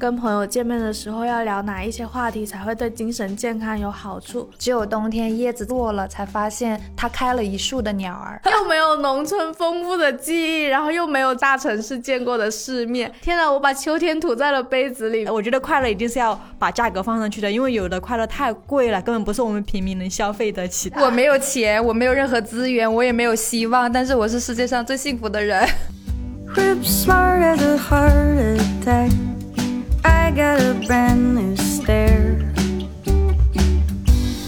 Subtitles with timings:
[0.00, 4.48] 跟朋友见面的时候要聊哪一些话题才会对精神健康有好处？
[4.58, 8.40] 只有冬天叶子落了，才发现它开了一树的鸟儿。
[8.50, 13.12] 又没有农村丰富的记忆，然后又没有大城市见过的世面。
[13.20, 15.28] 天哪，我把秋天吐在了杯子里。
[15.28, 20.98] 我觉得快乐一定是要把价格放上去的，因为有的快乐太贵了，根本不是我们平民能消费得起的。
[21.04, 25.68] 我没有钱，我没有任何资源，我也没有希望，但是我是世界上最幸福的人。
[26.56, 29.29] Rip smart as a heart attack.
[30.30, 32.38] I got a brand new stare.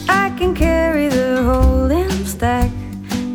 [0.08, 2.70] I can carry the whole damn stack.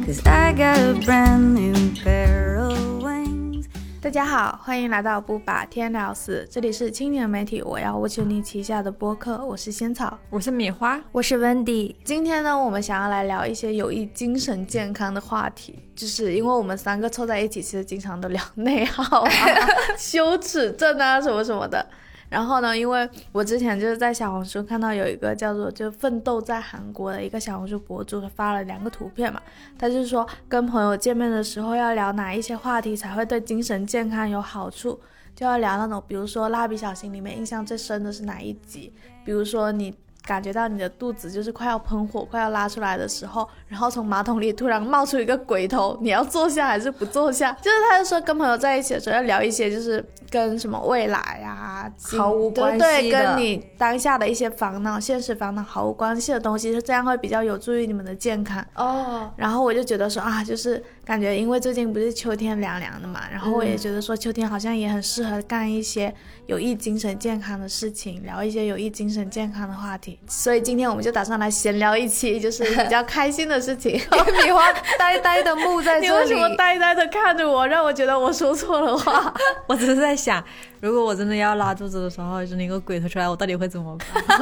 [0.05, 3.65] Cause I got a brand new pair of wings.
[4.01, 11.95] 大家好，欢迎来到不把天聊死，这里是青年媒体我要我求你旗下的播客，我是仙草，我是米花，我是 Wendy。
[12.05, 15.83] 今天呢，我们想要来聊一些有益精神健康的话题。
[15.93, 19.31] 就是因为我们三个凑在一起，其实经常都聊内耗啊、
[19.99, 21.85] 羞耻症啊什么什么的。
[22.29, 29.41] 然后呢，因为我之前就是在小红书看到有一个叫做“就奋斗在韩国”的一个小红书博主，他发了两个图片嘛，
[29.77, 34.99] 他就说跟朋友见面的时候要聊哪一些话题才会对精神健康有好处，
[35.35, 39.93] 就要聊那种，比如说《蜡笔小新》里面印象最深的是哪一集，比如说你。
[40.27, 47.53] 感觉到你的肚子就是快要喷火、快要拉出来的时候，然后从马桶里突然冒出一个鬼头，你要坐下还是不坐下？
[47.53, 59.31] 就是他就说跟朋友在一起的时候要聊一些就是跟什么未来啊毫无关系对，跟你当下的一些烦恼、现实烦恼毫无关系的东西，是这样会比较有助于你们的健康哦。
[59.37, 66.13] 然后我就觉得说啊，就是感觉因为最近不是秋天凉凉的嘛，然后我也觉得说秋天好像也很适合干一些
[66.47, 70.16] 有益精神健康的事情，聊一些有益精神健康的话题。
[70.29, 73.93] 所以今天我们就打算来闲聊一期，就是 比较开心的事情。
[74.43, 79.33] 米花呆呆的木在这里，你为什么呆呆的看着我，让我觉得我说错了话？
[79.67, 80.43] 我只是在想，
[80.81, 84.37] 如果我真的要拉肚子的时候，就是一个鬼头出来，我到底会怎么办？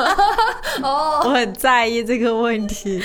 [0.81, 3.03] 哦，我很在意这个问题。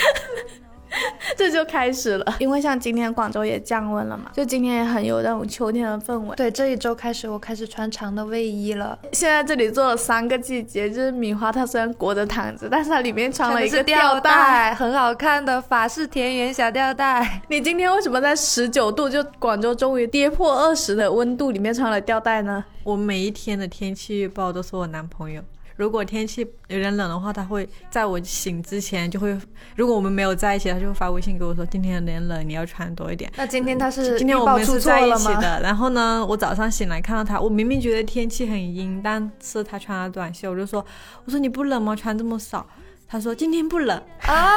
[1.37, 6.36] 这就开始了，因为像今天广州也降温了嘛，就今天也很有那种秋天的氛围。
[6.36, 8.98] 对，这一周开始我开始穿长的卫衣了。
[9.13, 17.41] 现在这里做了三个季节，就是米花它虽然裹着毯子，但是它里面穿了一个吊带，很好看的法式田园小吊带。
[17.48, 22.64] 你今天为什么在十九度就广州终于跌破二十的温度里面穿了吊带呢？
[22.85, 25.42] 我每一天的天气预报都是我男朋友。
[25.80, 29.35] 如果天气有点冷的话，他会在我醒之前就会，
[29.77, 33.33] 如果我们没有在一起，他就会发微信给我说今天有点冷，你要穿多一点。
[33.35, 40.85] 那今天他是今天我们是在一起的，然后呢，我早上醒来看到他，我明明觉得天气很阴，但是他穿了短袖，我就说，
[41.24, 41.97] 我说你不冷吗？
[41.97, 42.67] 穿这么少？
[43.08, 44.52] 他说今天不冷啊，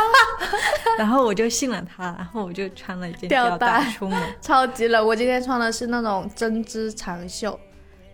[1.00, 5.08] 然后我就信了他，然后我就穿了一件吊带出门， 超级冷。
[5.08, 7.58] 我今天穿的是那种针织长袖。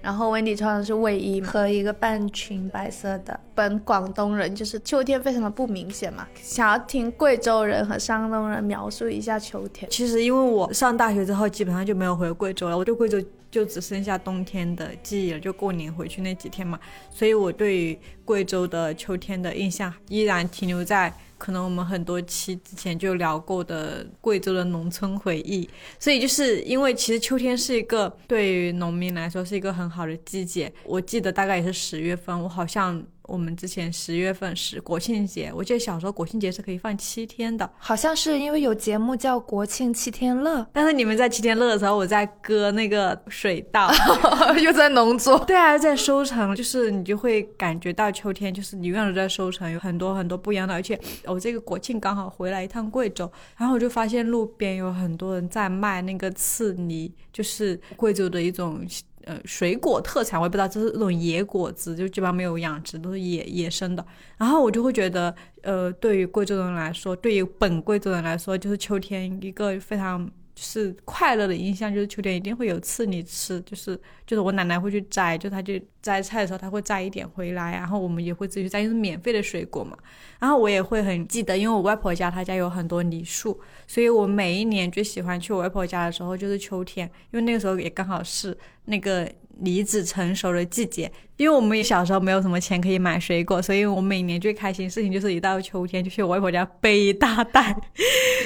[0.02, 3.40] 然后温迪穿的是卫衣和一个半裙，白色的。
[3.54, 9.90] 本广东人就是秋天非常的不明显嘛，想要听贵州人和山东人描述一下秋天。
[9.92, 13.22] 其实因为我上大学之后基本上就没有回贵州了，我对贵州
[13.52, 16.80] 就只剩下冬天的记忆了，就过年回去那几天嘛，
[17.12, 21.12] 所以我对于贵州的秋天的印象依然停留在。
[21.40, 25.68] 可能我们很多期之前就聊过的贵州的农村回忆，
[25.98, 33.04] 所以就是因为其实秋天是一个对于农民来说是一个很好的季节，我记得大概也是十月份，我好像。
[33.30, 40.66] 我们之前十月份是国庆节，我记得小时候国庆节是可以放七天的，好像是因为有节目叫国庆七天乐。
[40.74, 43.92] 但是你们在七天乐的时候，我在割那个水稻，
[44.64, 50.74] 又在农作，对啊，在收成，就是你就会感觉到秋天，就是你永远都在收成，有很多很多不一样的。
[50.74, 58.86] 而且我这个国庆刚好回来一趟贵州，然后我就发现路边有很多人在卖那个刺梨，就是贵州的一种。
[59.26, 64.06] 呃，水果特产我也不知道，就是那种野果子，就基本上没有养殖，都是野野生的。
[64.38, 70.30] 然后我就会觉得，呃，对于贵州人来说，对于本贵州人来说，就是秋天一个非常。
[70.62, 79.98] 是快乐的印象，就是秋天一定会有刺梨吃，就是就是我奶奶会去摘，就她去摘菜的时候，她会摘一点回来，然后我们也会自己去摘，因为是免费的水果嘛。
[80.40, 91.12] 然后我也会很记得，因为我外婆家她家有很多梨树，所以我每一年最喜欢去我外婆家的时候就是秋天，因为那个时候也刚好是那个梨子成熟的季节。
[91.38, 97.74] 因为我们小时候没有什么钱可以买水果，所以我每年最开心的事情就是一到秋天就去我外婆家背一大袋，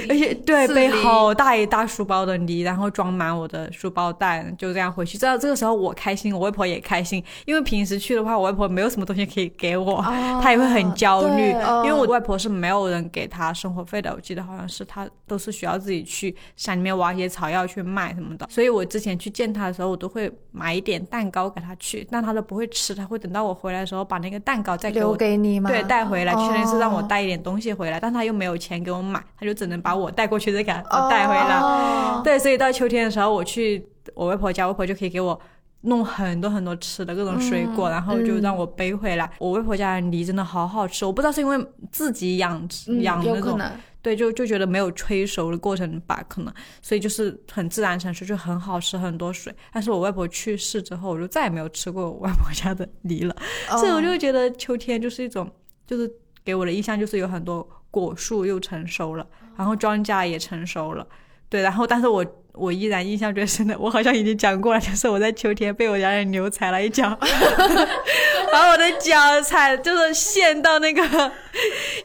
[0.08, 5.18] 而且对背好大一大书包的梨，然后装满我的书包袋，就这样回去。
[5.18, 7.24] 知道这个时候我开心，我外婆也开心。
[7.46, 10.00] 因为平时去的话，我外婆没有什么东西可以给我，
[10.44, 11.50] 她也会很焦虑。
[11.84, 18.48] 因为我外婆是没有人给她生活费的，我记得好像是她都是需要自己去山里面挖一些草药去卖什么的。
[18.52, 25.70] 所以我之前去见她的时候，我都会买一点点蛋糕给他去，但他都不会吃，他会等到我回来的时候把那个蛋糕再给留我给你吗？
[25.70, 31.60] 对，带回来，哦确定是让我带一点东西回来，但他又没有钱给我买，他就只能把我带过去再给他我带回来。
[31.60, 35.40] 哦对，所以到秋天的时候，我去我外婆家，外婆就可以给我
[35.82, 39.30] 弄很多很多吃的各种水果，然后就让我背回来。
[39.40, 43.60] 我外婆家的梨真的好好吃，我不知道是因为自己养嗯养那种。
[44.04, 49.56] 对，就就觉得没有催熟的过程吧，可能，所以就是很自然成熟，就很好吃，很多水。
[49.72, 53.36] 但是我外婆去世之后，我就再也没有吃过我外婆家的梨了。
[53.70, 55.50] 所以我就觉得秋天就是一种，
[55.88, 56.12] 就是
[56.44, 61.08] 给我的印象就是有很多果树又成熟了，然后庄稼也成熟了，
[61.48, 67.10] 对，然后但是我我依然印象最深的，我好像已经讲过了，就是我在秋天被我家的牛踩了一脚，
[68.52, 71.02] 把我的脚踩就是陷到那个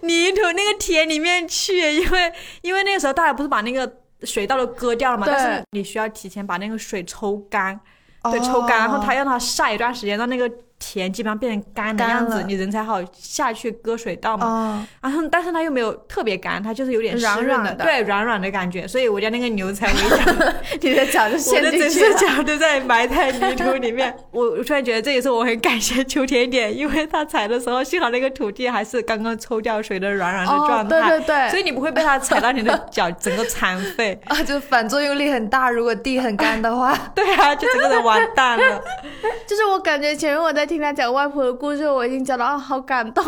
[0.03, 3.91] 泥土那个田里面去，因为因为那个时候大家不是把那个
[4.23, 5.35] 水稻都割掉了嘛，对。
[5.35, 7.79] 但是你需要提前把那个水抽干。
[8.31, 14.47] 对，抽干，然后它让它晒一段时间，让那个田基本上变成干的样子，你人才好下去割水稻嘛。
[14.47, 18.87] 哦，然后，但是它又没有特别干，它就是有点湿软润软的对，软软的感觉。
[18.87, 22.15] 所以我家那个牛踩我一脚， 你的脚就我陷的整只进去。
[22.15, 24.15] 脚都在埋在泥土里面。
[24.31, 34.19] 我 我突然觉得这也是我很感谢秋天点，因为它踩的时候，幸好那个土地还是刚刚抽掉水的软软的哦状，态，对对对，所以你不会被它踩到你的脚整个残废。
[34.27, 38.81] 啊， 就反作用力很大，如果地很干的话，对啊，就整个人完蛋了。
[39.47, 43.25] 就是我感觉前面我在听他讲外婆的故事，我已经讲到啊好感动，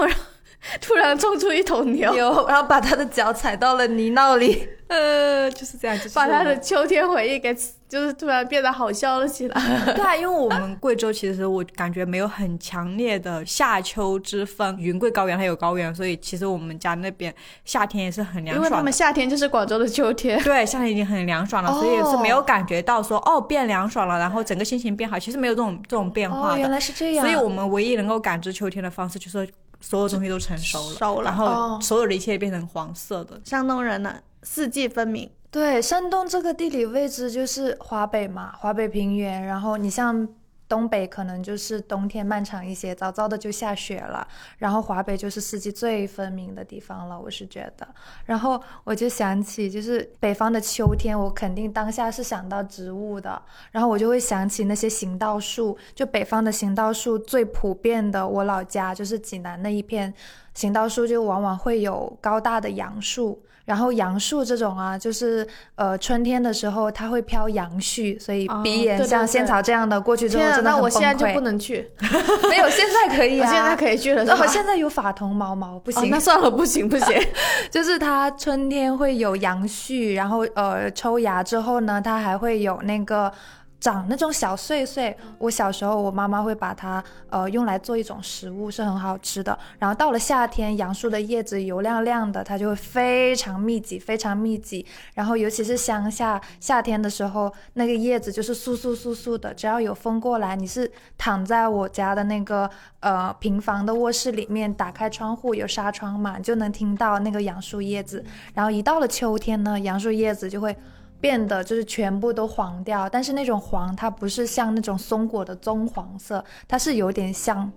[0.80, 4.68] 突然冲出一头牛，牛，然后把他的脚踩到了泥淖里。
[4.88, 7.54] 呃，就是这样，就是把他的秋天回忆给
[7.88, 9.62] 就是突然变得好笑了起来。
[9.94, 17.32] 对啊，因为我们贵州其实我感觉没有很强烈的夏秋之分，云贵高原它有高原，所以其实我们家那边
[17.64, 18.92] 夏天也是很凉爽的因为他们。
[18.92, 20.42] 夏天就是广州的秋天。
[20.42, 26.58] 对，夏天已经很凉爽了，所以是没有感觉到说哦变凉爽了，然后整个心情变好，其实没有这种这种变化。
[26.58, 27.24] 原来是这样。
[27.24, 29.48] 所以我们唯一能够感知秋天的方式就是
[29.80, 33.40] 所有东西都成熟了，熟了然后哦所有的一切变成黄色的。
[33.44, 35.30] 山东人呢，四季分明。
[35.50, 40.28] 对，山东这个地理位置就是华北嘛，华北平原，然后你像。
[40.70, 44.24] 东北可能就是冬天漫长一些，早早的就下雪了。
[44.58, 47.86] 然后华北就是四季最分明的地方了，我是觉得。
[48.24, 60.14] 然后我就想起，就是北方的秋天，我肯定当下是想到植物的，然后我就会想起那些行道树，就北方的行道树最普遍的，我老家就是济南那一片
[60.54, 63.42] 行道树，就往往会有高大的杨树。
[63.70, 65.46] 然后杨树这种啊，就是
[65.76, 71.88] 呃春天的时候它会飘杨絮，所以哦鼻炎像仙草这样的过去之后真的很那我现在就不能去，
[72.50, 77.16] 没有，现在可以啊， 我现在可以去了，是哦，现在有法桐毛毛不哦行，那算了，不行不行。
[77.70, 83.32] 就是它春天会有杨絮，然后呃抽芽之后呢，它还会有那个。
[83.80, 89.58] 长那种小碎碎，我小时候我妈妈会把它呃用来做一种食物，是很好吃的。
[89.78, 94.84] 然后到了夏天，杨树的叶子油亮亮的，它就会非常密集，非常密集。
[95.14, 108.22] 然后尤其是乡下夏天的时候，那个叶子就是簌簌簌簌的，只要有风过来，你是躺在我家的那个呃平房的卧室里面，打开窗户有纱窗嘛，你就能听到那个杨树叶子。
[108.52, 110.76] 然后一到了秋天呢，杨树叶子就会。
[111.20, 117.70] 变得就是全部都黄掉，但是那种黄它不是像那种松果的棕黄色，它是有点像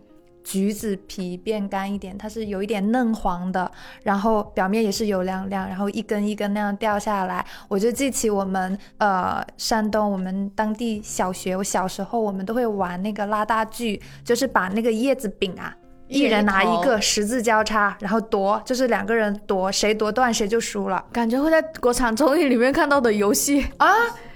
[0.43, 3.69] 橘子皮变干一点，它是有一点嫩黄的，
[4.03, 15.75] 然后表面也是油亮亮，然后一根一根那样掉下来，我就记起我们呃山东我们当地小学，我小时候我们都会玩那个拉大锯，就是把那个叶子柄啊。
[16.13, 21.03] 一人拿一个十字交叉，然后夺，就是两个人夺，谁夺断谁就输了。
[21.11, 23.91] 感觉会在国产综艺里面看到的游戏，啊！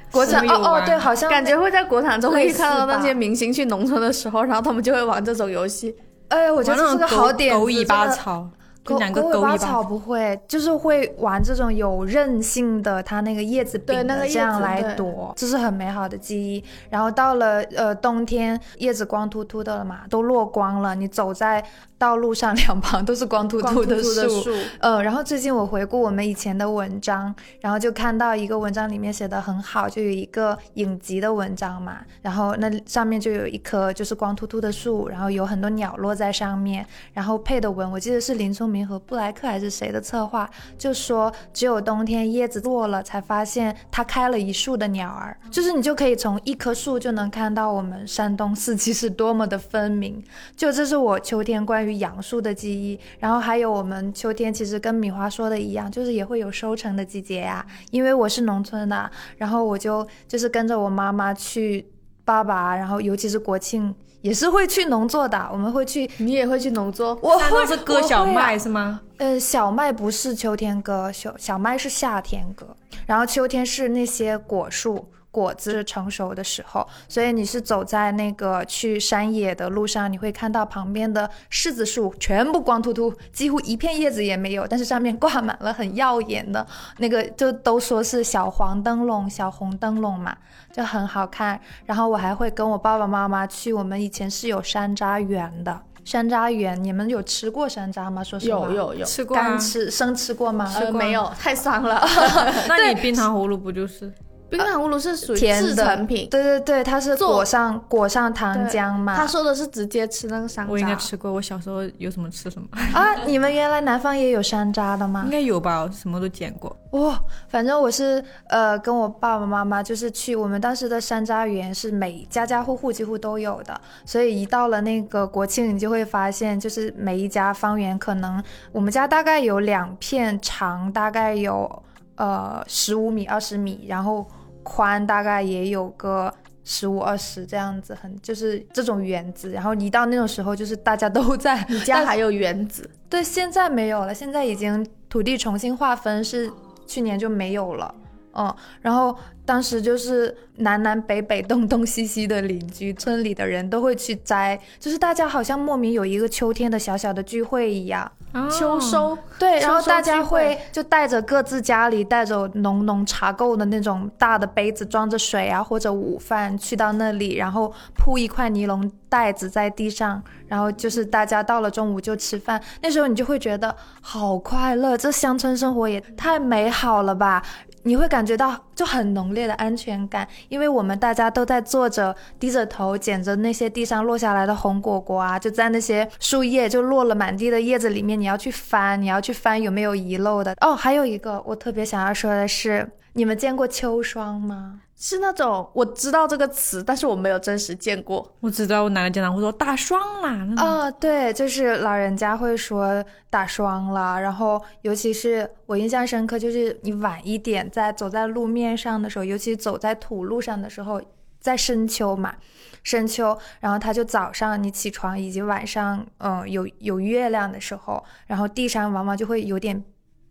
[0.10, 5.94] 国产哦哦对，好像感觉会在国产综艺看到那些明星去农村的时候，然后他们就会玩这种游戏。
[6.30, 8.50] 哎，我觉得这是个好点子，狗尾巴草，
[8.88, 16.64] 就狗狗尾巴草不会，就是会玩这种有韧性的，它那个叶子柄对那个叶的这样来躲，这是很美好的记忆。
[16.90, 21.64] 然后到了呃冬天，叶子光秃秃的了嘛，都落光了，你走在
[21.98, 24.30] 道路上两旁都是光秃秃的树。
[24.44, 50.24] 树，呃，然后最近我回顾我们以前的文章，然后就看到一个文章里面写的很好，就有一个影集的文章嘛，然后那上面就有一棵就是光秃秃的树，然后有很多鸟落在上面，然后配的文我记得是林聪明和布莱克还是谁的策划，就说只有冬天叶子落了，才发现它开了一树的鸟儿，就是你就可以从一棵树就能看到我们山东四季是多么的分明，
[50.56, 61.86] 就这是我秋天关于杨树的记忆，然后还有我们秋天其实跟米花说的一样，就是也会有收成的季节呀、因为我是农村的，然后我就就是跟着我妈妈去。
[62.28, 67.18] 爸爸，然后尤其是国庆也是会去农作的，我们会去，你也会去农作？
[67.22, 69.00] 我会山东是割小麦是吗？
[69.16, 72.68] 呃，小麦不是秋天割，小小麦是夏天割，
[73.06, 86.66] 然后秋天是那些果树果子成熟的时候，所以你是走在那个去山野的路上，你会看到旁边的柿子树全部光秃秃，几乎一片叶子也没有，但是上面挂满了很耀眼的
[86.98, 90.36] 那个，就都说是小黄灯笼、小红灯笼嘛，
[90.72, 91.60] 就很好看。
[91.86, 95.82] 然后我还会跟我爸爸妈妈去，我们以前是有山楂园的。
[96.04, 98.24] 山楂园，你们有吃过山楂吗？
[98.24, 99.60] 说实话，有有有，吃过啊干。
[99.60, 100.74] 吃生吃过吗？
[100.80, 102.02] 呃， 没有，太酸了。
[102.68, 104.12] 那你冰糖葫芦不就是？
[104.50, 109.16] 冰糖葫芦是属于甜的制成品，对对对，它是裹上裹上糖浆嘛。
[109.16, 110.70] 他说的是直接吃那个山楂。
[110.70, 115.32] 我应该吃过，我小时候有什么吃什么， 啊，你们原来南方也有山楂的吗应？
[115.32, 115.82] 该有吧？
[115.82, 116.76] 我什么都捡过。
[116.92, 131.84] 哇、反正我是呃跟我爸爸妈妈就是去我们当时的山楂园是每家家户户几乎都有的，所以一到了那个国庆，你就会发现就是每一家方圆可能我们家大概有两片长，大概有
[132.16, 134.26] 呃十五米二十米，然后
[134.68, 136.34] 宽大概也有个。
[136.70, 146.52] 十五二十这样子，很就是这种园子，然后一到那种时候，就是大家都在 你家还有园子，对，现在没有了，现在已经土地重新划分，是
[146.86, 147.96] 去年就没有了。
[148.38, 149.16] 嗯，然后
[149.46, 158.12] 当时就是南南北北、东东西西的邻居，村里的人都会去摘，就是大家好像莫名有一个秋天的小小的聚会一样。
[158.52, 159.18] 秋收。
[159.40, 172.62] 对，然后大家会就带着各自家里带着浓浓茶垢的那种大的杯子装着水啊，或者午饭去到那里，然后铺一块尼龙袋子在地上，然后就是大家到了中午就吃饭。
[172.84, 177.42] 那时候你就会觉得好快乐，这乡村生活也太美好了吧！
[177.88, 190.54] 你会感觉到就很浓烈的安全感，因为我们大家都在坐着，低着头捡着那些地上落下来的红果果啊，就在那些树叶就落了满地的叶子里面，你要去翻，你要去翻有没有遗漏的。
[190.60, 192.86] 哦，还有一个我特别想要说的是，
[193.18, 194.80] 你们见过秋霜吗？
[194.96, 198.32] 是那种我知道这个词，但是我没有真实见过。
[198.42, 211.02] 我只知道我奶奶经常会说打霜啦，啊、对，就是老人家会说打霜了，然后尤其是我印象深刻，就是你晚一点在走在路面上的时候，尤其走在土路上的时候，
[211.40, 212.36] 在深秋嘛，
[212.84, 219.84] 深秋，然后他就早上你起床以及晚上，嗯、有有月亮的时候，然后地上往往就会有点。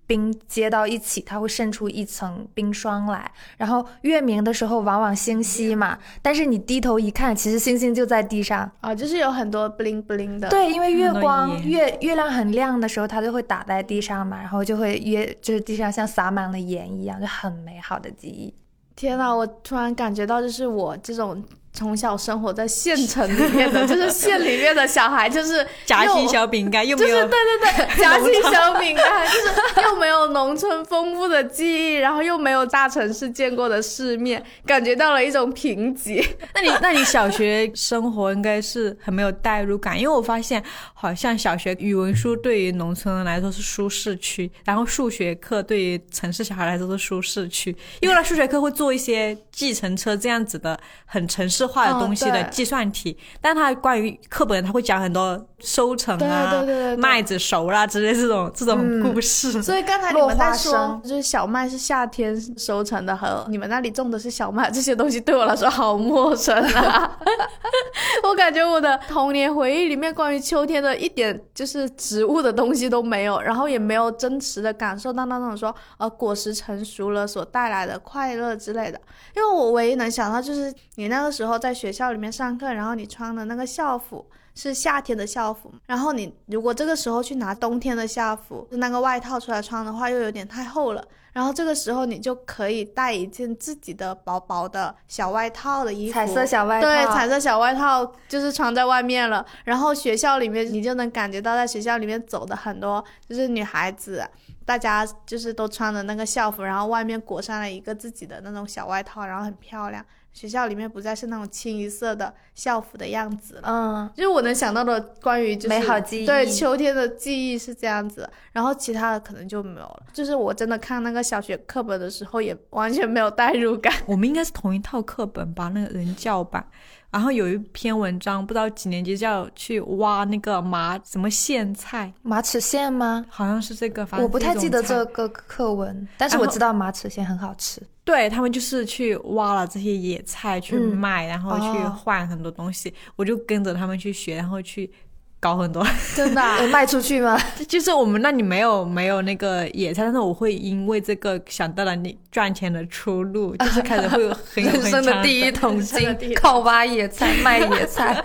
[0.06, 3.30] 冰接到一起，它会渗出一层冰霜来。
[3.56, 8.70] 然后月明的时候，往往星稀嘛，但是你低头一看，其实星星就在地上。
[8.80, 18.54] 啊，就是有很多 bling bling 的。，对，因为月光月月亮很亮的时候，它就会打在地上嘛，然后就会月就是地上像洒满了盐一样，就很美好的记忆。
[18.94, 21.44] 天呐，我突然感觉到，就是我这种
[21.76, 36.26] 从小生活在县城里面的， 就是县里面的小孩，就是夹心小饼干，又就是对对对， 夹心小饼干，就是又没有农村丰富的记忆，然后又没有大城市见过的世面，感觉到了一种贫瘠。
[36.54, 40.62] 那你那你小学生活应该是很没有代入感，因为我发现
[40.94, 59.62] 好像小学语文书对于农村人来说是舒适区，然后数学课对于城市小孩来说是舒适区，因为他数学课会做一些计程车这样子的很城市化的东西的计算题，但他关于课本他会讲很多收成啊、对对对对对麦子熟啦之类这种这种故事。
[59.62, 67.18] 所以刚才你们在说，就是小麦是夏天收成的，和你们那里种的是小麦，这些东西对我来说好陌生啊！
[68.22, 79.00] 我感觉我的童年回忆里面关于秋天的一点就是植物的东西都没有，然后也没有真实的感受到那种说呃果实成熟了所带来的快乐之类的。
[79.34, 84.26] 因为我唯一能想到就是你那个时候在学校里面上课，然后你穿的那个校服。
[84.58, 91.04] 是夏天的校服，然后你如果这个时候去拿冬天的校服，那个外套出来穿的话，又有点太厚了。
[91.34, 99.44] 然后这个时候你就可以带一件自己的薄薄的小外套的衣服，彩色小外套，对，彩色小外套就是穿在外面了。
[99.64, 104.26] 然后学校里面，你就能感觉到在学校里面走的很多就是女孩子，
[104.64, 110.02] 大家就是都穿的那个校服，然后外面裹上了一个自己的那种小外套，然后很漂亮。
[110.36, 113.62] 学校里面不再是那种清一色的校服的样子了。
[113.64, 120.02] 嗯，就是我能想到的关于就是美好记忆对秋天的记忆是这样子，然后其他的可能就没有了。
[120.12, 123.90] 就是我真的看那个小学课本的时候，也完全没有代入感。
[124.04, 126.62] 我们应该是同一套课本吧，那个人教版。
[127.10, 133.24] 然后有一篇文章，不知道几年级叫去挖那个麻什么苋菜，马齿苋吗？
[133.30, 134.04] 好像是这个。
[134.04, 137.80] 反正我不太记得这个课文，但是我知道马齿苋很好吃。
[138.06, 140.96] 对他们就是去挖了这些野菜去嗯。
[140.96, 141.90] 卖，然后去哦。
[141.90, 144.88] 换很多东西，我就跟着他们去学，然后去
[145.38, 145.86] 搞很多。
[146.14, 147.38] 真的啊、 有卖出去吗？
[147.68, 158.22] 就是我们那里没有没有那个野菜，但是我会因为这个想到了你赚钱的出路，就是开始会有人 生的第一桶金靠挖野菜卖野菜。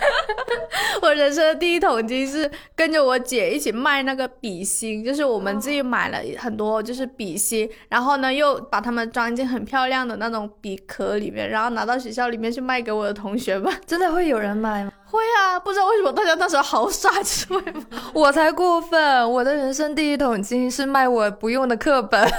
[1.01, 13.73] 我人生的第一桶金是跟着我姐一起卖那个笔芯，就是我们自己买了很多就是笔芯，然后呢又把它们装进很漂亮的那种笔壳里面，然后拿到学校里面去卖给我的同学们。
[13.85, 14.91] 真的会有人买吗？
[15.11, 17.83] 会啊，不知道为什么大家那时候好傻，就是会买。
[18.13, 19.29] 我才过分！
[19.29, 22.31] 我的人生第一桶金是卖我不用的课本，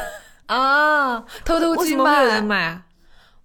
[0.47, 1.23] 啊！
[1.45, 2.41] 偷偷去卖。
[2.41, 2.83] 买啊？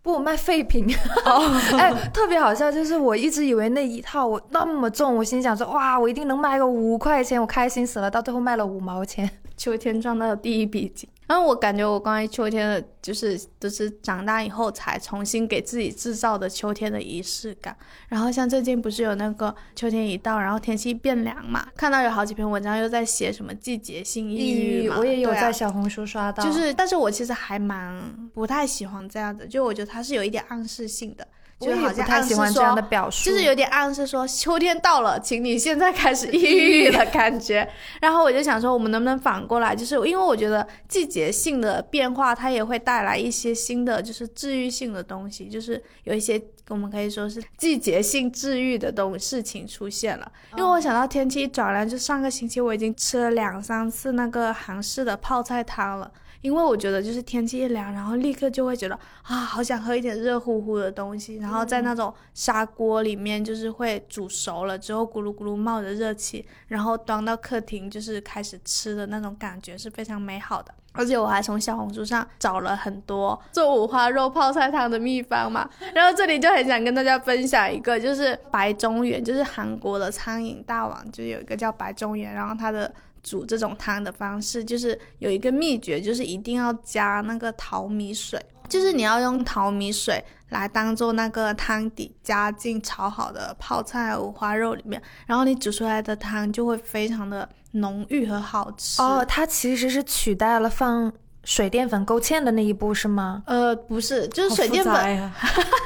[0.01, 0.87] 不，我卖废品。
[1.77, 8.09] 哎，特别好笑，就是我一直以为那一套我那么重，我心想说哇，我一定能卖个五块钱，我开心死了。
[8.09, 9.29] 到最后卖了五毛钱。
[9.57, 11.09] 秋天赚到的第一笔金。
[11.27, 17.75] 然后我感觉我关于秋天的，就是都是长大以后才重新给自己制造的秋天的仪式感。
[18.07, 28.01] 然后像最近不是有那个秋天一到，然后天气变凉嘛，看到有好几篇文章又在写什么季节性抑郁嘛，我也有在小红书刷到，就是，但是我其实还蛮
[28.33, 31.27] 不太喜欢这样子，就我觉得它是有一点暗示性的，
[31.59, 37.67] 就好像太喜欢这样的表述，就是有点暗示说秋天到了，请你现在开始抑郁的感觉。
[37.99, 50.31] 然后我就想说，我们能不能反过来，就是因为我觉得季节性的变化，它也会带来一些新的，就是治愈性的东西，就是有一些我们可以说是季节性治愈的东事情出现了。
[50.55, 56.11] 因为我想到天气一转凉，就上个星期我已经吃了两三次那个韩式的泡菜汤了。
[56.41, 70.73] 因为我觉得就是天气一凉，然后立刻就会觉得啊，好想喝一点热乎乎的东西，然后在那种砂锅里面就是会煮熟了之后咕噜咕噜冒着热气，然后端到客厅就是开始吃的那种感觉是非常美好的。
[70.93, 82.91] 而且我还从小红书上找了很多做五花肉泡菜汤的秘方嘛，然后这里就很想跟大家分享一个，就是白中原，就是韩国的餐饮大王，就有一个叫白中原，然后他的。
[83.27, 99.01] 煮这种汤的方式就是有一个秘诀，就是一定要加那个淘米水，就是你要用淘米水来当做那个汤底，加进炒好的泡菜、五花肉里面，然后你煮出来的汤就会非常的浓郁和好吃。
[99.01, 101.11] 哦，它其实是取代了放
[101.47, 103.41] 水淀粉勾芡的那一步是吗？
[103.45, 105.31] 呃，不是，就是水淀粉，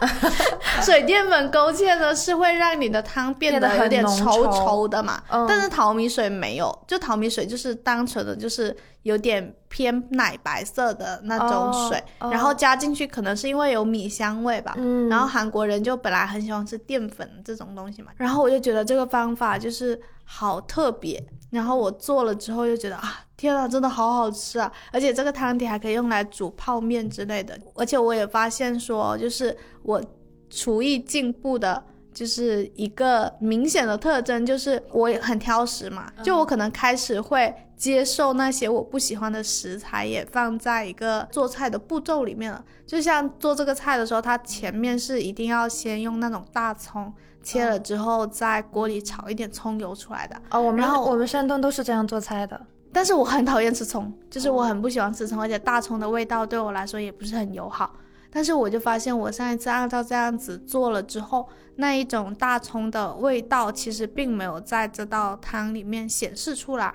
[0.81, 4.51] 水淀粉勾芡呢是会让你的汤变变得有点稠稠。
[4.51, 5.45] 稠的嘛，嗯。
[5.47, 12.31] 但是淘米水没有，就淘米水就是单纯的就是有点偏奶白色的那种水，哦。
[12.31, 15.07] 然后加进去可能是因为有米香味吧，嗯。
[15.09, 24.71] 然后韩国人就本来很喜欢吃淀粉这种东西嘛，然后我就觉得这个方法就是好特别，然后我做了之后就觉得啊，天啊，真的好好吃啊！
[24.91, 30.01] 而且这个汤底还可以用来煮泡面之类的，而且我也发现说，就是我
[30.49, 31.83] 厨艺进步的。
[32.13, 42.61] 就是一个明显的特征，就是我也很挑食嘛，就我可能开始会接受那些我不喜欢的食材，也放在一个做菜的步骤里面了。
[42.85, 50.35] 就像做这个菜的时候，它前面是一定要先用那种大葱切了之后，在锅里炒一点葱油出来的。
[50.49, 52.59] 哦，我们然后我们山东都是这样做菜的。
[52.93, 57.95] 但是我很讨厌吃葱，就是我很不喜欢吃葱，而且大葱的味道对我来说也不是很友好。
[58.33, 66.93] 但是我就发现，我上一次按照这样子做了之后，那一种大葱的味道其实并没有在这道汤里面显示出来。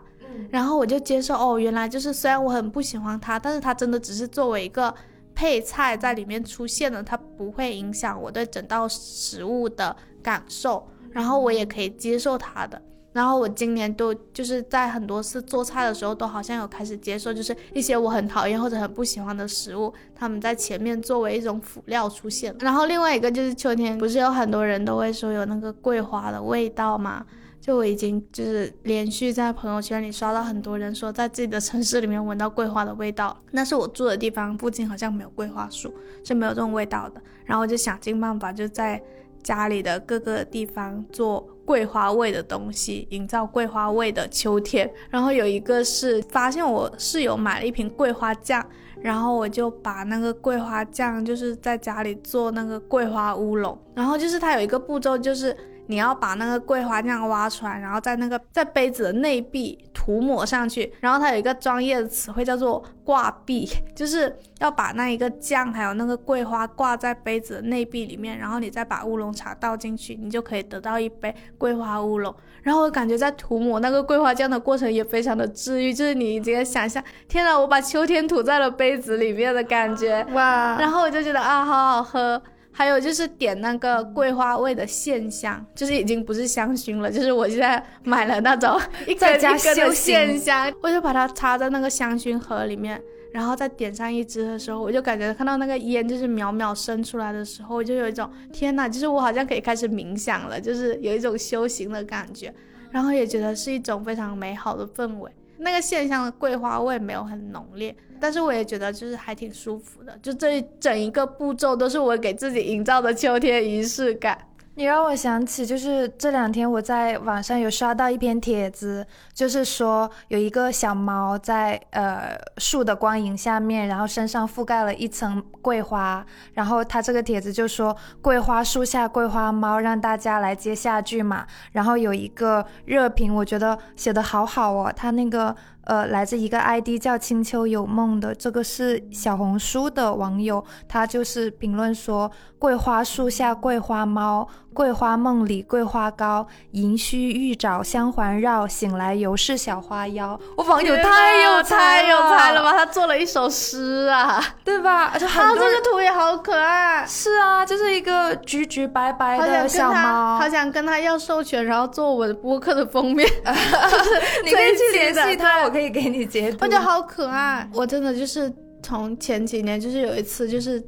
[0.51, 4.95] 然后我就接受，哦，原来就是虽然我很不喜欢它，但是它真的只是作为一个
[5.35, 12.81] 配菜在里面出现了，它不会影响我对整道食物的感受，然后我也可以接受它的。
[13.17, 22.55] 然后我今年都就是在很多次做菜的时候，都好像有开始接受，就是一些我很讨厌或者很不喜欢的食物，他们在前面作为一种辅料出现。
[22.61, 27.25] 然后另外一个就是秋天，不是有很多人都会说有那个桂花的味道吗？
[27.59, 35.91] 就我已经就是连续在朋友圈里刷到很多人说，在自己的城市里面闻到桂花的味道，但是我住的地方附近好像没有桂花树，
[36.23, 37.23] 是没有这种味道的。
[37.47, 39.03] 然后我就想尽办法就在
[39.43, 44.91] 家里的各个地方做桂花味的东西，营造桂花味的秋天。
[45.11, 48.65] 然后有一个是发现我室友买了一瓶桂花酱，
[49.03, 53.77] 然后我就把那个桂花酱就是在家里做那个桂花乌龙。
[53.95, 55.55] 然后就是它有一个步骤，就是
[55.87, 72.35] 你要把那个桂花酱挖出来，然后在那个在杯子的内壁涂抹上去，然后它有一个专业的词汇叫做挂壁， 就是要把那一个酱还有那个桂花挂在杯子的内壁里面，然后你再把乌龙茶倒进去，你就可以得到一杯桂花乌龙。
[72.63, 80.77] 然后我感觉在涂抹那个桂花酱的过程也非常的治愈，就是你直接想象，天呐，我把秋天涂在了杯子里面的感觉，哇！
[80.81, 82.43] 然后我就觉得啊，好好喝。
[82.79, 93.01] 还有就是点那个桂花味的线香，就是已经不是香薰了，就是我现在买了那种 一根一根的线香，我就把它插在那个香薰盒里面，
[93.33, 102.53] 然后再点上一支的时候，我就感觉看到那个烟就是渺渺升出来的时候，我就有一种天呐，就是我好像可以开始冥想了，就是有一种修行的感觉，
[102.91, 105.31] 然后也觉得是一种非常美好的氛围。
[105.59, 107.95] 那个线香的桂花味没有很浓烈。
[108.19, 114.39] 但是我也觉得就是还挺舒服的，就这一整一个步骤都是我给自己营造的秋天仪式感。
[114.79, 131.47] 你让我想起，就是这两天我在网上有刷到一篇帖子，就是说有一个小猫在呃树的光影下面，然后身上覆盖了一层桂花，然后它这个帖子就说桂花树下桂花猫，让大家来接下句嘛。
[131.73, 135.57] 然后有一个热评，我觉得写的好好哦，它那个。
[135.87, 150.39] 呃，来自一个 ID 叫清秋有梦的，这个是小红书的网友，他就是评论说：桂花树下桂花猫，桂花梦里桂花糕，银须玉爪香环绕，醒来犹是小花妖。
[150.55, 152.73] 我网友太有才有才了吧？
[152.73, 155.05] 他做了一首诗啊，对吧？
[155.15, 157.07] 而且他这个图也好可爱。
[157.07, 163.27] 是啊，就是一个橘橘白白的小猫，好想跟他要授权，然后做我的播客的封面。
[164.45, 165.71] 你可以去联系他，我。
[165.77, 167.69] 可以给你截图，我觉得好可爱。
[167.75, 168.51] 我真的就是
[168.83, 170.83] 从前几年，就是有一次，就是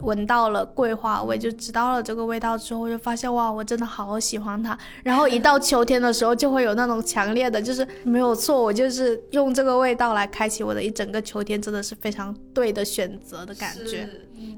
[0.00, 4.76] 闻到了桂花味，就知道了这个味道之后，就发现哇，我真的好喜欢它。
[5.02, 14.08] 然后一到秋天的时候，就会有那种强烈的，就是没有错，我就是用这个味道来开启我的一整个秋天，真的是非常对的选择的感觉。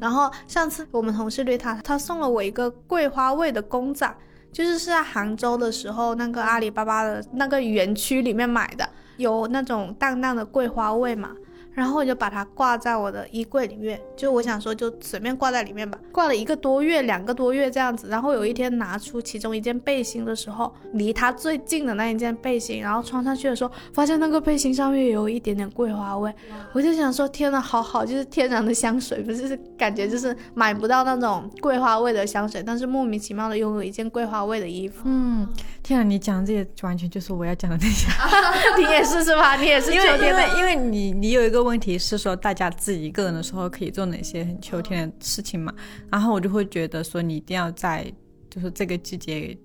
[0.01, 4.13] 然后上次我们同事绿塔，他送了我一个桂花味的公仔，
[4.53, 8.89] 就是是在杭州的时候，那个阿里巴巴的那个园区里面买的。
[9.17, 11.31] 有那种淡淡的桂花味嘛。
[11.79, 15.97] 然后我就把它挂在我的衣柜里面，就我想说就随便挂在里面吧。
[16.11, 26.35] 挂了一个多月、两个多月这样子，然后有一天拿出其中一件背心的时候，离它最近的那一件背心，然后穿上去的时候，发现那个背心上面有一点点桂花味。
[26.73, 35.03] 我就想说，天呐，好好，就是天然的香水，不是感觉就是买不到那种桂花味的香水，但是莫名其妙的拥有一件桂花味的衣服。
[35.05, 35.47] 嗯，
[35.85, 38.09] 天呐，你讲这些完全就是我要讲的那些。
[38.77, 39.55] 你也是是吧？
[39.55, 41.68] 你也是秋天的，因为你你有一个。
[41.69, 45.73] 问题是说，大家自己一个人的时候可以做哪些很秋天的事情嘛？
[46.11, 48.13] 然后我就会觉得说，你一定要在
[48.51, 49.57] 就是这个季节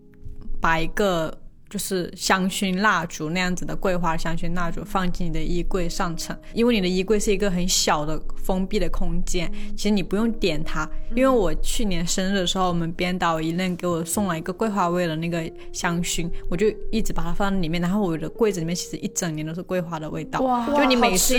[0.62, 1.36] 把一个。
[1.74, 10.88] 就是香薰蜡烛那样子的桂花香薰蜡烛放进你的衣柜上层，因为你的衣柜是一个很小的封闭的空间，其实你不用点它。
[11.16, 17.82] 因为我去年生日的时候，我们编导一任给我送了一个桂花味的那个香薰，我就一直把它放在里面。
[17.82, 21.36] 然后我的柜子里面其实一整年都是桂花的味道，哇就你每次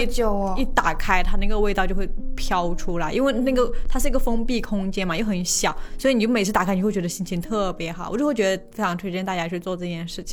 [0.56, 10.23] 一打开它那个味道就会飘出来，因为那个它是一个封闭空间嘛，又很小，所以你就每次打开你会觉得心情特别好，我就会觉得非常推荐大家去做这件事。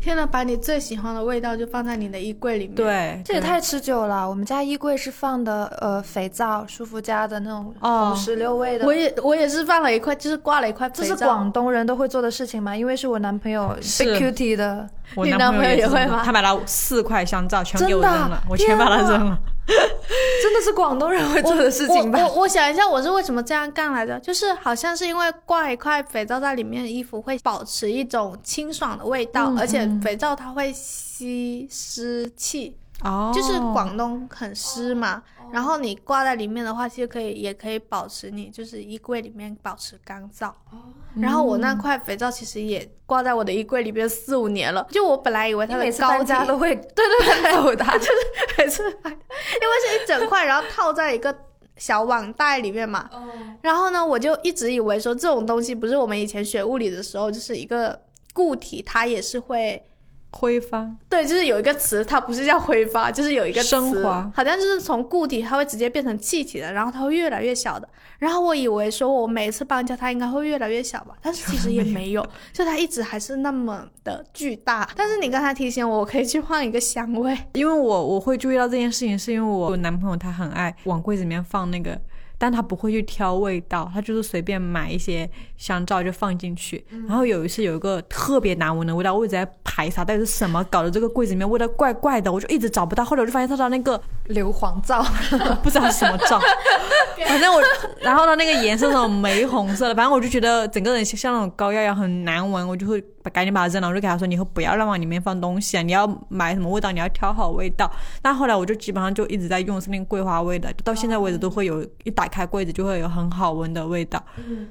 [0.00, 4.28] 天呐，把你最喜欢的味道就放在你的衣柜里面，对，这也太持久了。
[4.28, 8.84] 我们家衣柜是放的呃肥皂，舒肤佳的那种哦石榴味的。
[8.84, 12.76] 我也我也是放了一块，就是挂了一块这是广东人都会做的事情吗？
[12.76, 16.22] 因为是我男朋友 Big Cutie 的，我男朋友也会吗？
[16.24, 19.38] 他买了四块香皂，全给我扔了，我全把它扔了。
[20.42, 22.18] 真的是广东人会做的事情吧？
[22.26, 24.18] 我我想一下，我是为什么这样干来着？
[24.20, 32.76] 就是好像是因为挂一块肥皂在里面，衣服会保持一种清爽的味道，而且肥皂它会吸湿气。
[33.04, 40.48] 哦，就是广东很湿嘛，然后你挂在里面的话，其实可以也可以保持你就是衣柜里面保持干燥。
[40.70, 48.12] 哦，然后我那块肥皂其实也挂在我的衣柜里边四五年了，就我本来以为它的高家都会 对对对走的，就是
[48.58, 51.36] 每次因为是一整块，然后套在一个
[51.76, 53.10] 小网袋里面嘛。
[53.12, 53.28] 哦，
[53.62, 58.00] 然后呢，我就一直以为说这种东西不是我们以前学物理的时候，就是一个
[58.32, 59.84] 固体，它也是会。
[60.32, 67.88] 挥发，对，就是有一个词，它不是叫挥发，就是有一个升华，好像就是从固体它会直接变成气体的，然后它会越来越小的。
[68.18, 74.88] 然后我以为说我每次搬家它应该会越来越小吧，但是其实也没有， 就它一直还是那么的巨大。
[74.96, 82.00] 但是你刚才提醒我，我可以去换一个香味， 因为我我会注意到这件事情，是因为我男朋友他很爱往柜子里面放那个。
[82.42, 86.84] 但他不会去挑味道，他就是随便买一些香皂就放进去。
[87.06, 93.04] 然后有一次有一个特别难闻的味道，我一直在排查到底是什么，搞得这个柜子里面味道怪怪的，我就一直找不到。
[93.04, 95.02] 后来我就发现他的那个硫磺皂，
[95.62, 96.40] 不知道是什么皂，
[97.26, 97.62] 反正我，
[98.00, 103.88] 然后呢那个颜色那种玫红色的，反正我就觉得整个人像那种膏药一样很难闻，我就会赶紧把它扔了。
[103.88, 107.90] 我就给他说，以后不要乱往里面放东西啊，你要买什么味道，你要挑好味道。
[108.20, 114.22] 但后来我就基本上就一直在用是那个桂花味的，到现在为止都会有一打开柜子就会有很好闻的味道。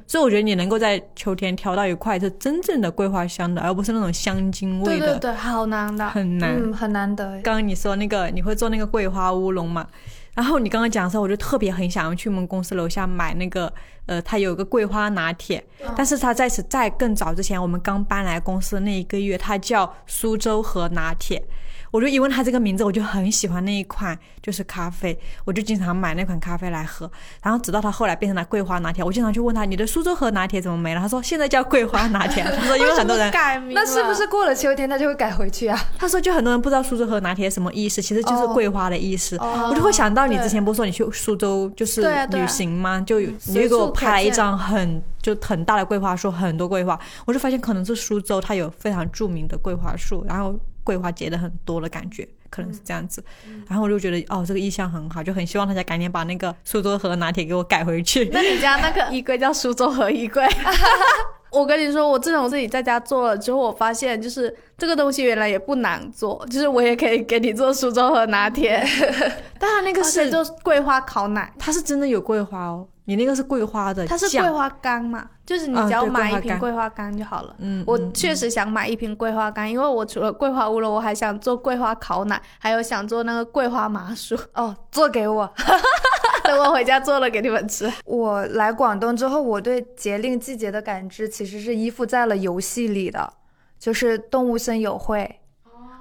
[0.08, 6.56] 所以我觉得你能够在秋天挑到一块是真正的桂花香的，而不是那种香精味的，对对对，好难的，很难。
[6.58, 7.26] 嗯，很难得。
[7.42, 9.88] 刚刚你说那个你会做那个桂花乌龙嘛？
[10.34, 13.72] 然后你刚刚讲的时候，我就特别很想要去我们公司楼下买那个，
[14.06, 15.62] 呃，它有个桂花拿铁，
[15.96, 21.44] 但是它在此在更早之前，我们刚搬来公司那一个月，它叫苏州河拿铁。
[21.92, 27.12] 我就一问他这个名字，我就很喜欢那一款，就是咖啡，我就经常买那款咖啡来喝。
[27.44, 31.02] 然后直到他后来变成了桂花拿铁，我经常去问他，你的苏州河拿铁怎么没了？
[31.02, 32.42] 他说现在叫桂花拿铁。
[32.58, 35.78] 他说因为很多人改名，那是不是过了秋天他就会改回去啊？
[35.98, 39.38] 他说就很多人不知道苏州河拿铁什么意思，其实就是桂花的意思。
[39.38, 43.02] 我就会想到你之前不是说你去苏州就是旅行吗？
[43.06, 50.58] 就你就给我拍了一张很就很大的桂花树，很多桂花，我就发现可能是苏州它有非常著名的桂花树，然后。
[50.84, 53.24] 桂花结的很多的感觉，可能是这样子，
[53.68, 58.30] 然后我就觉得哦，这个意象很好，就很希望大家赶紧把那个苏州河拿铁给我改回去。
[58.32, 60.48] 那你家那个 衣柜叫苏州河衣柜？
[61.52, 68.84] 我跟你说，我自从自己在家做了之后，我发现就是这个东西原来也不难做，就是我也可以给你做苏州河拿铁。
[69.60, 72.88] 但它那个是就桂花烤奶，它是真的有桂花哦。
[73.06, 75.28] 你那个是桂花的，它是桂花干嘛？
[75.46, 77.54] 就是你只要买一瓶桂花干就好了。
[77.58, 84.38] 嗯，我确实想买一瓶桂花干，因为我除了桂花乌龙，我还想做桂花烤奶，还有想做那个桂花麻薯。
[84.54, 85.52] 哦， 做给我，
[86.52, 87.92] 等我回家做了给你们吃。
[88.06, 93.34] 我来广东之后，我对节令季节的感知其实是依附在了游戏里的，
[93.80, 95.40] 就是动物森友会。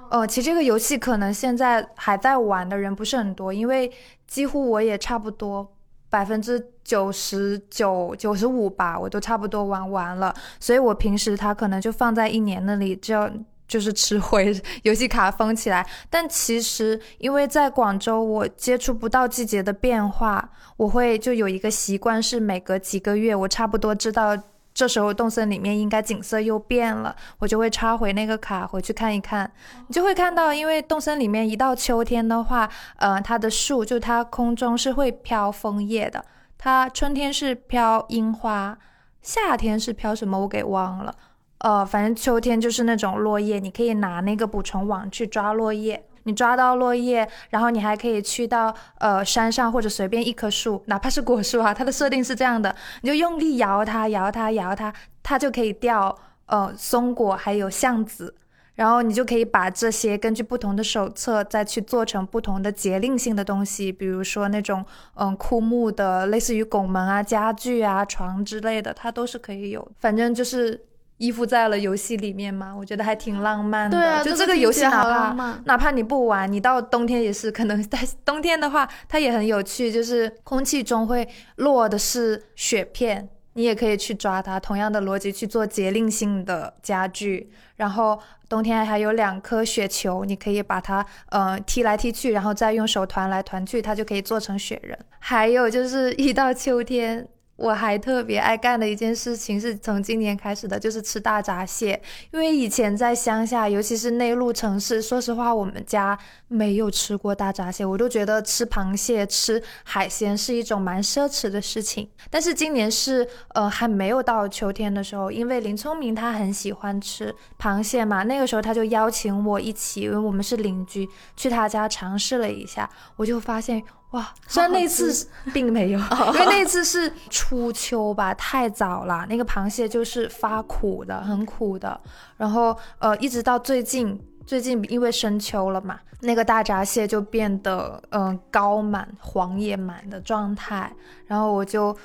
[0.09, 3.89] 哦，其实这个游戏可能现在还在玩的人不是很多，因为
[4.27, 5.75] 几乎我也差不多。
[6.09, 13.31] 百分之九十九、九十五吧，我都差不多玩完了，所以我平时它可能就放在一年那里，就要
[13.71, 14.53] 就是吃灰
[14.83, 15.87] 游戏卡封起来。
[16.09, 24.37] 但其实因为在广州，我接触不到季节的变化，我会就有一个习惯，是每隔几个月，我差不多知道。
[24.73, 29.51] 这时候动森里面应该景色又变了，我就会插回那个卡回去看一看。
[29.87, 36.23] 你就会看到，因为动森里面一到秋天的话，呃，它的树就它空中是会飘枫叶的。
[36.57, 38.77] 它春天是飘樱花，
[39.21, 41.13] 夏天是飘什么我给忘了。
[41.61, 46.03] 呃，反正秋天就是那种落叶，你可以拿那个捕虫网去抓落叶。
[46.23, 54.93] 你抓到落叶，然后你还可以去到呃山上或者随便一棵树，哪怕是果树啊，它的设定是这样的，你就用力摇它，摇它，摇它，
[55.23, 58.35] 它就可以掉呃松果还有橡子，
[58.75, 70.79] 然后你就可以把这些根据不同的手册再去做成不同的节令性的东西，比如说那种嗯枯木的，类似于拱门啊、家具啊、床之类的，它都是可以有，反正就是。
[71.21, 73.95] 依附在了游戏里面嘛，我觉得还挺浪漫的。
[73.95, 84.59] 对啊，就这个游戏哪怕哪怕你不玩，你到冬天也是可能在冬天的话，它也很有趣，就是空气中会落的是雪片，你也可以去抓它。
[84.59, 94.97] 同样的逻辑去做节令性的家具，然后冬天还有两颗雪球，你可以把它呃踢来踢去，然后再用手团来团去，它就可以做成雪人。
[95.19, 97.27] 还有就是一到秋天。
[97.61, 102.01] 我还特别爱干的一件事情是从今年开始的，就是吃大闸蟹。
[102.31, 112.09] 因为以前在乡下，尤其是内陆城市，说实话，我们家没有吃过大闸蟹，我都觉得吃螃蟹、吃海鲜是一种蛮奢侈的事情。
[112.31, 123.83] 但是今年是呃还没有到秋天的时候，因为林聪明他很喜欢吃螃蟹嘛，那个时候他就邀请我一起，因为我们是邻居，去他家尝试了一下，我就发现。
[124.11, 131.97] 哇，虽然那次 并没有，因为那次是初秋吧， 太早了，那个螃蟹就是发苦的，很苦的。
[132.35, 140.91] 然后呃，一直到最近，最近因为深秋了嘛，那个大闸蟹就变得嗯高满、黄也满的状态。
[141.27, 141.95] 然后我就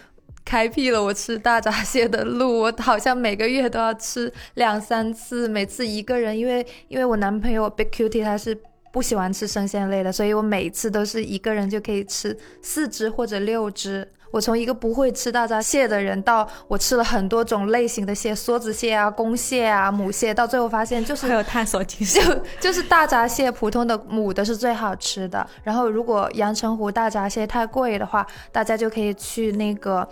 [0.44, 8.56] 开辟了我吃大闸蟹的路，我好像每个月都要吃两三次，每次一个人，因为因为我男朋友 Big Cutie 他是。
[8.96, 14.10] 不喜欢吃生鲜类的，所以我每次都是一个人就可以吃四只或者六只。
[14.30, 22.24] 我从一个不会吃大闸蟹的人，到我吃了很多种类型的蟹，梭子蟹啊、公蟹啊、母蟹，到最后发现就是还有探索精神。
[22.24, 25.46] 就就是大闸蟹，普通的母的是最好吃的。
[25.62, 30.08] 然后如果阳澄湖大闸蟹太贵的话，大家就可以去那个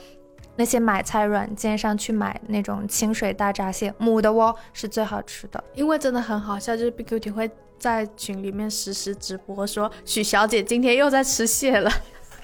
[0.57, 5.65] 那些买菜软件上去买那种清水大闸蟹，母的哦是最好吃的。
[5.75, 7.51] 因为真的很好笑，就是 BQT 会
[7.85, 11.91] 在群里面实时直播说许小姐今天又在吃蟹了。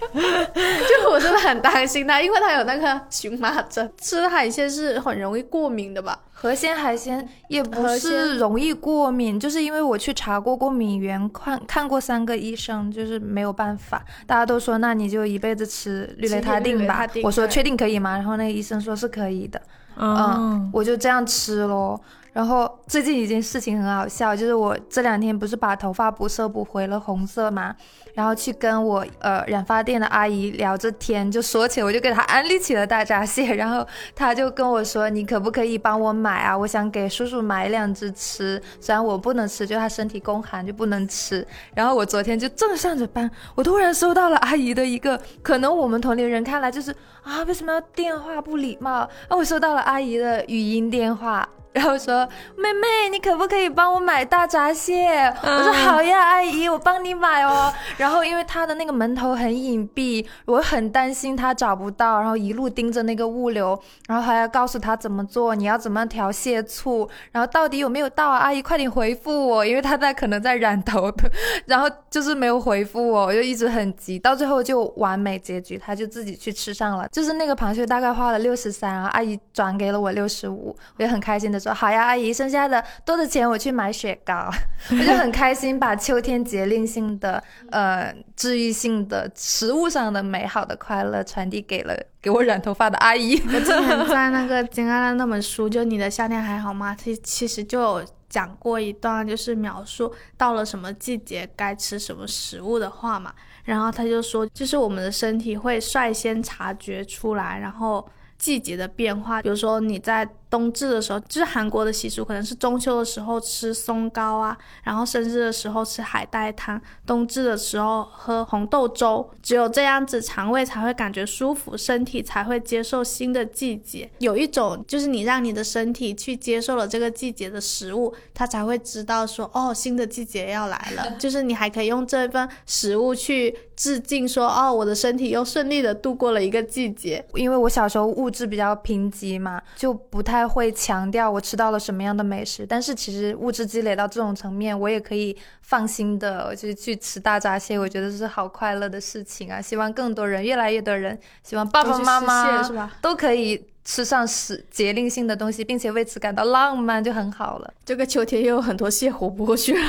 [0.12, 6.18] 就我真的很担心她，因为她有那个荨麻疹，吃海鲜是很容易过敏的吧？
[6.32, 14.04] 河鲜海鲜也不是容易过敏，就是因为我去查过过敏源，看看过三个医生，就是没有办法。
[14.26, 17.06] 大家都说那你就一辈子吃氯雷他定吧。
[17.06, 18.16] 定我说确定可以吗？
[18.16, 19.60] 然后那个医生说是可以的。
[19.96, 21.98] 嗯嗯，我就这样吃咯。
[22.32, 27.74] 然后最近一件事情很好笑，就是我这两天不是把头发补色补回了红色嘛，
[28.14, 36.56] 然后去跟我呃染发店的阿姨聊着天，就说起我就给她安利起了大闸蟹，然后她就跟我说你可不可以帮我买啊？
[36.56, 41.46] 我想给叔叔买两只吃，虽然我不能吃，就他身体宫寒就不能吃。
[41.74, 48.92] 然后我昨天就正上着班，我突然收到了阿姨的一个，可能我们同龄人看来就是啊为什么要电话不礼貌？
[48.92, 51.48] 啊我收到了阿姨的语音电话。
[51.72, 52.26] 然后说
[52.58, 68.38] ：“妹妹，你可不可以帮我买大闸蟹？”我说：“好呀，阿姨，我帮你买哦。”然后因为他的那个门头很隐蔽，我很担心他找不到，然后一路盯着那个物流，然后还要告诉他怎么做，你要怎么调蟹醋，然后到底有没有到啊？
[68.38, 71.30] 阿姨，快点回复我，因为他在可能在染头的，
[71.66, 77.06] 然后就是没有回复我，我就一直很急，到最后就完美结局，他就自己去吃上了。
[77.12, 84.50] 就是那个螃蟹大概花了六十三，然后阿姨转给了我六十五，我也很开心的说好呀，阿姨，剩下的多的钱我去买雪糕，
[84.90, 93.38] 我就很开心，把秋天节令性的、呃治愈性的食物上的美好的快乐传递给了给我染头发的阿姨。
[93.46, 103.32] 我之前在那个 金安的那本书，就《你的夏天还好吗》，其其实就有讲过一段，就是描述到了什么季节该吃什么食物的话嘛。
[103.64, 124.10] 然后他就说，就是我们的身体会率先察觉出来，然后季节的变化，比如说你在冬至的时候，就是韩国的习俗，可能是中秋的时候吃松糕啊，然后生日的时候吃海带汤，冬至的时候喝红豆粥，只有这样子，肠胃才会感觉舒服，身体才会接受新的季节。
[124.18, 131.12] 有一种就是你让你的身体去接受了这个季节的食物，它才会知道说，哦，新的季节要来了。
[131.16, 137.24] 就是你还可以用这份食物去致敬说，哦，我的身体又顺利的度过了一个季节。
[137.34, 142.66] 因为我小时候物质比较贫瘠嘛，就不太会强调我吃到了什么样的美食。
[142.66, 149.60] 但是其实物质积累到这种层面，我也可以放心的就是去吃大闸蟹，我觉得是好快乐的事情啊！
[149.60, 157.74] 希望更多人，越来越多人，希望爸爸妈妈都可以吃上时节令性的东西，并且为此感到浪漫，就很好了。
[157.84, 159.82] 这个秋天又有很多蟹活不过去了，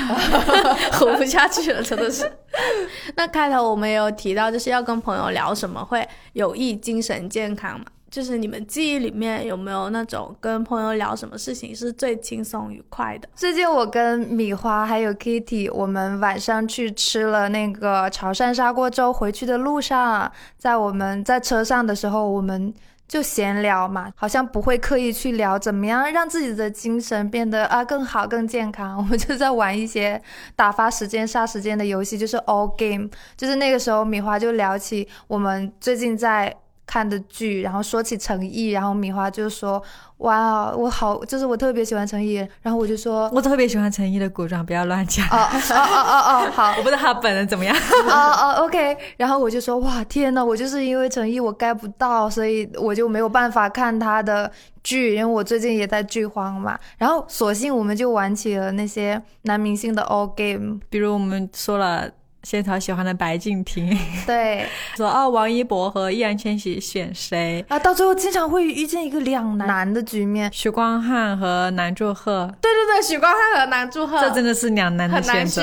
[0.98, 2.30] 活不下去了，真的是。
[3.16, 7.86] 那开头我们也有提到，就是要跟朋友聊什么会有益精神健康嘛？
[8.12, 13.26] 就是你们记忆里面有没有那种跟朋友聊什么事情是最轻松愉快的？
[13.34, 19.10] 最近我跟米花还有 Kitty，我们晚上去吃了那个潮汕砂锅粥。
[19.10, 22.74] 回去的路上，在我们在车上的时候，我们
[23.08, 28.96] 就闲聊嘛，好像不会刻意去聊怎么样让自己的精神变得啊更好、更健康。
[29.00, 30.20] 我们就在玩一些
[30.54, 33.08] 打发时间、杀时间的游戏，就是 All Game。
[33.38, 36.54] 就是那个时候，米花就聊起我们最近在。
[36.92, 39.82] 看的剧，然后说起陈毅，然后米花就说
[40.18, 45.26] ：“哇，我好，就是我特别喜欢陈毅。”然后我就说：“我特别喜欢陈毅的古装，不要乱讲。
[45.28, 47.74] 哦哦哦哦哦，好，我不知道他本人怎么样。
[47.74, 48.94] 哦哦，OK。
[49.16, 54.52] 然后我就说，哇，天呐，我就是因为陈毅我 get 不到，所以我就没有办法看他的
[54.84, 56.78] 剧，因为我最近也在剧荒嘛。
[56.98, 62.10] 然后索性我们就玩起了那些男明星的 all game，比如我们说了。
[62.42, 67.64] 仙草喜欢的白敬亭， 对，说哦，王一博和易烊千玺选谁？
[67.68, 75.62] 啊，到最后经常会遇见一个两难的局面，许光汉和南柱赫，对对对，许光汉和南柱赫，这真的是两难的选择，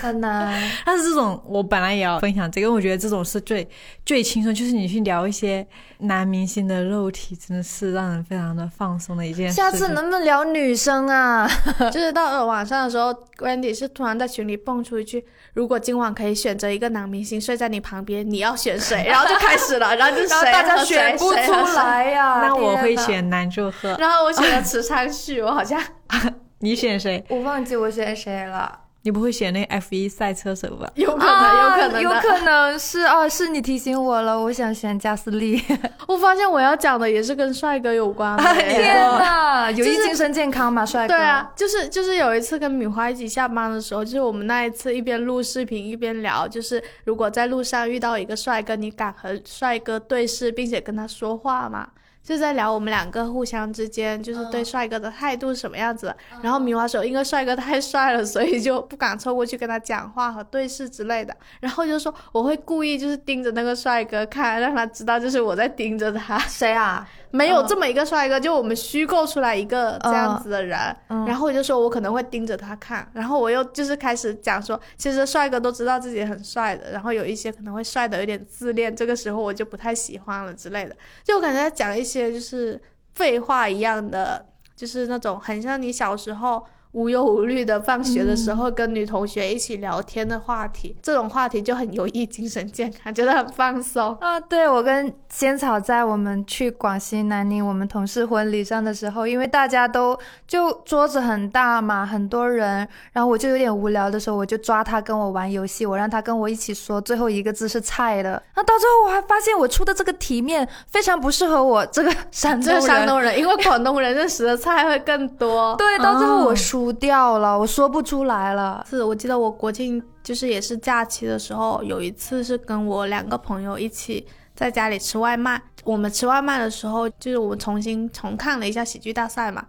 [0.00, 0.62] 很难。
[0.86, 3.68] 但是这种我本来也要分享这个，我觉得这种是最
[4.06, 5.66] 最轻松，就是你去聊一些
[5.98, 9.54] 男明星的肉体，真的是让人非常的放松的一件事。
[9.54, 11.48] 下次能不能聊女生啊？
[11.90, 22.42] 就是到了晚上的时候，Wendy 是突然在群里蹦出一句：“如果今晚可以选择一个男明星睡在你旁边，你要选谁？”然后就开始了， 然后就谁大家选不出来呀。
[22.42, 25.80] 那我会选男柱赫，然后我选了池昌旭，我好像
[26.60, 27.24] 你选谁？
[27.28, 28.78] 我忘记我选谁了。
[29.02, 30.90] 你不会选那 F 一赛车手吧？
[30.94, 35.62] 有可能，有可能，有可能是哦，是你提醒我了，我想选加斯利。
[36.06, 38.36] 我发现我要讲的也是跟帅哥有关。
[38.36, 41.14] 天呐， 有益精神健康嘛，帅哥。
[41.14, 51.88] 对啊，就是就是有一次跟米花一起下班的时候，就是我们那一次一边录视频一边聊，就是如果在路上遇到一个帅哥，你敢和帅哥对视并且跟他说话吗？
[52.30, 56.16] 就在聊我们两个互相之间就是对帅哥的态度是什么样子的。
[56.42, 61.36] 然后米花说，因为帅哥太帅了，所以就不敢凑过去跟他讲话和对视之类的。
[61.58, 66.38] 然后就说我会故意就是盯着那个帅哥看，让他知道就是我在盯着他。
[66.38, 67.04] 谁啊？
[67.30, 70.78] 没有这么一个帅哥，就我们虚构出来一个这样子的人，
[71.08, 82.80] 然后我就说我可能会盯着他看，然后我又就是开始讲说，其实帅哥都知道自己很帅的，然后有一些可能会帅的有点自恋，这个时候我就不太喜欢了之类的，就我感觉讲一些就是
[83.14, 86.64] 废话一样的，就是那种很像你小时候。
[86.92, 94.40] 无忧无虑的放学的时候跟女同学一起聊天的话题，这种话题就很有益精神健康，觉得很放松啊。
[94.40, 100.18] 对，我跟仙草在我们去广西南宁我们同事婚礼上的时候，因为大家都
[100.48, 108.42] 就桌子很大嘛，很多人，然后我就有点无聊的时候，我就抓他跟我玩游戏，我让他跟我一起说最后一个字是菜的。
[108.56, 115.76] 那到最后我还发现我出的这个题面非常不适合我这个山东人，山东人，因为广东人认识的菜会更多。
[115.76, 116.79] 对，到最后我输。
[116.80, 118.82] 输掉了，我说不出来了。
[118.88, 125.60] 是我记得我国庆就是也是假期的时候，有一次是跟我两个朋友一起在家里吃外卖。
[125.84, 129.62] 我们吃外卖的时候，就是我们重新重看了一下喜剧大赛嘛。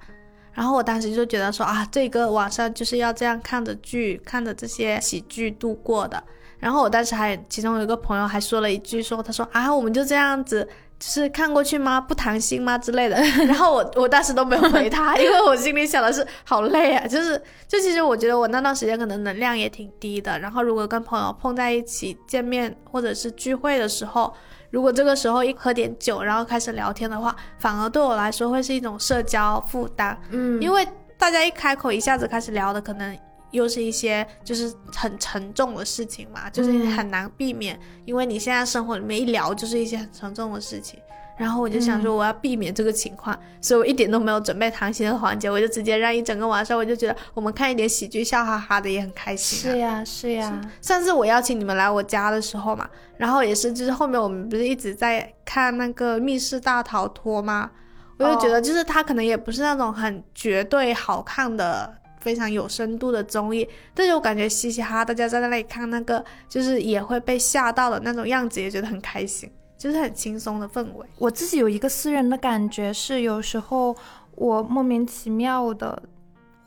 [0.53, 6.23] 然后我当时就觉得说啊，这个晚上就是要这样看着剧，看着这些喜剧度过的。
[6.59, 10.65] 然后我当时还其中有一个朋友还说了一句说，他说啊，我们就这样子。
[11.01, 11.99] 就是看过去吗？
[11.99, 13.15] 不谈心吗之类的。
[13.47, 17.07] 然后我我当时都没有回他， 因为我心里想的是好累啊。
[17.07, 20.37] 就是就其实我觉得我那段时间可能能量也挺低的。
[20.37, 24.31] 然后如果跟朋友碰在一起见面或者是聚会的时候，
[24.69, 30.15] 如果这个时候一喝点酒，然后开始聊天的话，反而对我来说会是一种社交负担。
[30.29, 30.87] 嗯，因为
[31.17, 33.17] 大家一开口一下子开始聊的可能。
[33.51, 40.99] 又是一些就是很沉重的事情嘛，就是很难避免，因为你现在生活里面一聊就是一些很沉重的事情，
[41.37, 49.71] 然后我就想说我要避免这个情况，所以我一点都没有准备谈心的环节，我就直接让一整个晚上，我就觉得我们看一点喜剧笑哈哈的也很开心。
[49.71, 50.61] 是呀，是呀。
[50.81, 57.71] 上次我邀请你们来我家的时候嘛，然后也是就是后面我们不是一直在看那个密室大逃脱吗？
[58.17, 61.91] 我就觉得就是它可能也不是那种很绝对好看的。
[62.21, 71.05] 非常有深度的综艺，但是我感觉嘻嘻哈哈，大家在那里看那个，就是也会被吓到的那种样子，也觉得很开心，就是很轻松的氛围。
[71.17, 73.95] 我自己有一个私人的感觉是，有时候
[74.35, 76.03] 我莫名其妙的，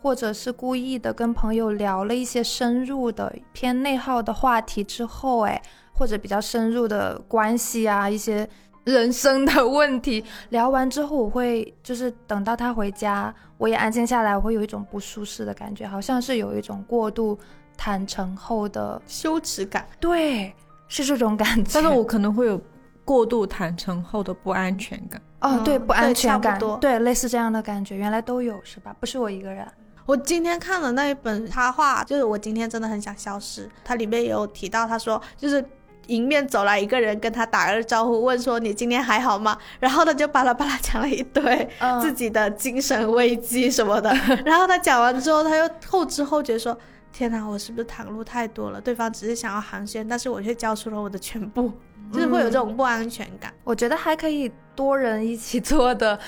[0.02, 8.48] 或者是故意的跟朋友聊了一些深入的偏内耗的话题之后，哎，或者比较深入的关系啊，一些。
[8.84, 17.38] 人生的问题聊完之后，我会就是等到他回家，我也安静下来，我会有一种不舒适的感觉，好像是有一种过度
[17.78, 19.86] 坦诚后的羞耻感。
[19.98, 20.54] 对，
[20.86, 21.70] 是这种感觉。
[21.72, 22.60] 但是我可能会有
[23.06, 25.20] 过度坦诚后的不安全感。
[25.40, 28.94] 哦，对，不安全感，对，类似这样的感觉，原来都有是吧？
[29.00, 29.66] 不是我一个人。
[30.04, 33.66] 我今天看了那一本插画，就是我今天真的很想消失。
[33.82, 35.64] 它里面也有提到，他说就是。
[36.08, 41.68] 迎面走来一个人，跟他打个招呼，问说：“你今天还好吗？”然后他就巴拉巴拉讲了一堆
[42.00, 44.10] 自己的精神危机什么的。
[44.44, 46.76] 然后他讲完之后，他又后知后觉说
[47.12, 48.80] ：“天哪，我是不是袒露太多了？
[48.80, 51.72] 对方只是想要寒暄，但是我却交出了我的全部，
[52.12, 56.18] 就是会有这种不安全感。”我觉得还可以多人一起做的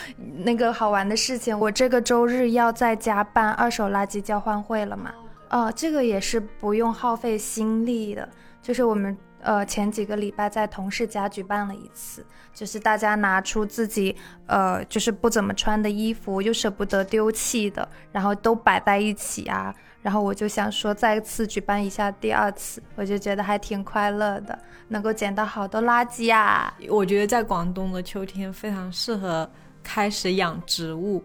[0.44, 1.58] 那个好玩的事情。
[1.58, 5.12] 我这个周日要在家办二手垃圾交换会了嘛？
[5.50, 8.28] 哦，这个也是不用耗费心力的，
[8.62, 9.16] 就是我们。
[9.46, 14.16] 呃，前几个礼拜在同事家举办了一次，就是大家拿出自己
[14.46, 19.72] 呃，就是不怎么穿的衣服，又舍不得丢弃的，然后都摆在一起啊。
[20.02, 26.74] 然后我就想说，再次举办一下第二次，我就觉得还挺快乐的，能够捡到好多垃圾啊。
[26.88, 29.48] 我觉得在广东的秋天非常适合
[29.80, 31.22] 开始养植物，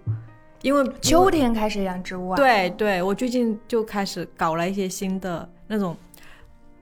[0.62, 2.36] 因为秋天开始养植物啊。
[2.36, 5.98] 对对，我最近就开始搞了一些新的那种。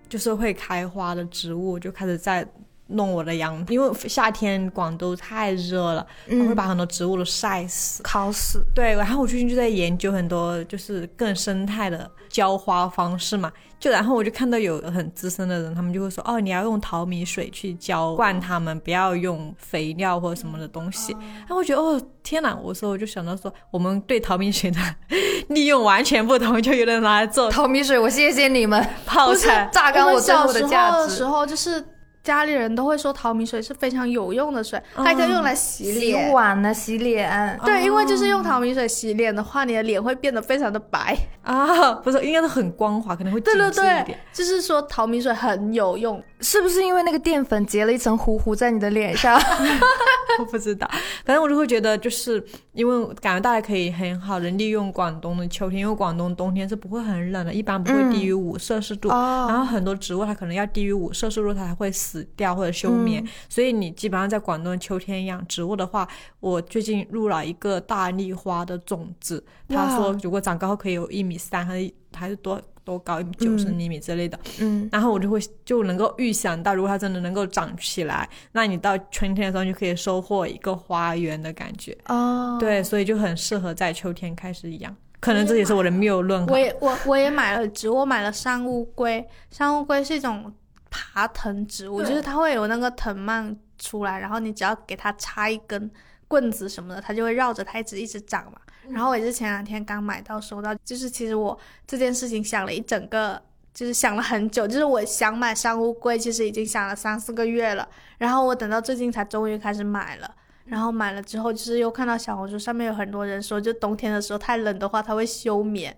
[0.10, 2.46] 就是会开花的植物，就开始在
[2.90, 8.02] 弄我的阳，因为夏天广州太热了，嗯会把很多植物都晒死。
[8.04, 8.64] 烤死。
[8.74, 21.14] 对，然后我最近就在研究很多就是更生态的浇花方式嘛，就然后我就看到有很资深的人，他们就会说，哦，你要用淘米水去浇灌它们，不要用肥料或者什么的东西。
[21.40, 22.56] 然后我觉得，哦，天哪！
[22.56, 24.80] 我说我就想到说，我们对淘米水的
[25.50, 29.70] 利用完全不同，就有人拿来做淘米水，我谢谢你们，泡菜。
[29.72, 31.26] 榨干我我最后们小时候价值的时。
[31.26, 31.84] 候，就是
[32.30, 36.32] 家里人都会说淘米水是非常有用的水，它还可以用来洗脸洗。
[36.32, 41.18] 碗呢，洗脸，对，因为就是用淘米水洗脸的话，你的脸会变得非常的白。
[41.42, 46.22] 啊，不是，应该是很光滑，可能会对对对点。，就是说淘米水很有用。
[46.42, 49.42] 是不是因为那个淀粉结了一层糊糊在你的脸上？
[50.40, 50.88] 我不知道，
[51.26, 52.42] 反正我就会觉得，就是
[52.80, 59.10] 因为感觉大家可以很好的利用广东的秋天，因为广东冬天是不会很冷的，一般不会低于五摄氏度。
[59.10, 66.08] 哦然后很多植物它可能要低于五摄氏度它才会死掉或者休眠，所以你基本上在广东秋天养植物的话，
[66.40, 74.40] 我最近入了一个大丽花的种子，他说如果长高可以有一米三还是还是多多高，一米九十厘米之类的。
[74.60, 81.96] 嗯，然后我就会就能够预想到，如果它真的能够长起来，那你到春天的时候就可以收获一个花园的感觉。
[82.08, 84.96] 哦，对，所以就很适合在秋天开始养。
[85.20, 86.58] 可能这也是我的谬论我。
[86.58, 89.24] 也我我也买了植物，我买了山乌龟。
[89.52, 90.52] 山乌龟是一种
[90.90, 95.92] 爬藤植物，就是它会有那个藤蔓出来，然后你只要给它插一根
[96.28, 98.60] 棍子什么的，它就会绕着它一直一直长嘛。
[98.90, 103.42] 然后我也是前两天刚买到收到，就是其实我这件事情想了一整个。
[103.72, 107.88] 就是想了很久，就是我想买山乌龟，其实已经想了三四个月了，
[108.18, 110.36] 然后我等到最近才终于开始买了。
[110.66, 115.96] 然后买了之后，就是又看到小红书上面有很多人说，就冬天的时候太冷的话，它会休眠。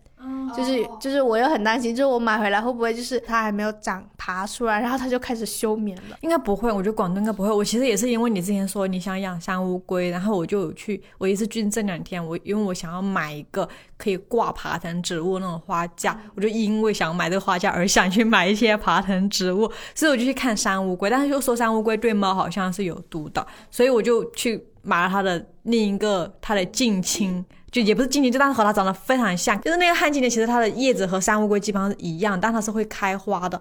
[0.55, 6.17] 就是就是我又很担心，就是我买回来会不会就是它还没有长爬出来，然后它就开始休眠了。
[6.21, 7.49] 应该不会，我觉得广东应该不会。
[7.49, 13.67] 我其实也是因为你之前说你想养山乌龟，然后我就有去，我也是最近这两天，我因为我想要买一个
[13.97, 27.43] 可以挂爬藤植物那种花架，我就因为想买这个花架而想去买一些爬藤植物，所以我就去看山乌龟，但是又说山乌龟对猫好像是有毒的，所以我就去买了它的另一个它的近亲。
[27.71, 33.59] 就也不是近亲，就但是和它长得非常像，就是那个旱金莲，其实它的叶子和山乌龟基本上是一样，但它是会开花的。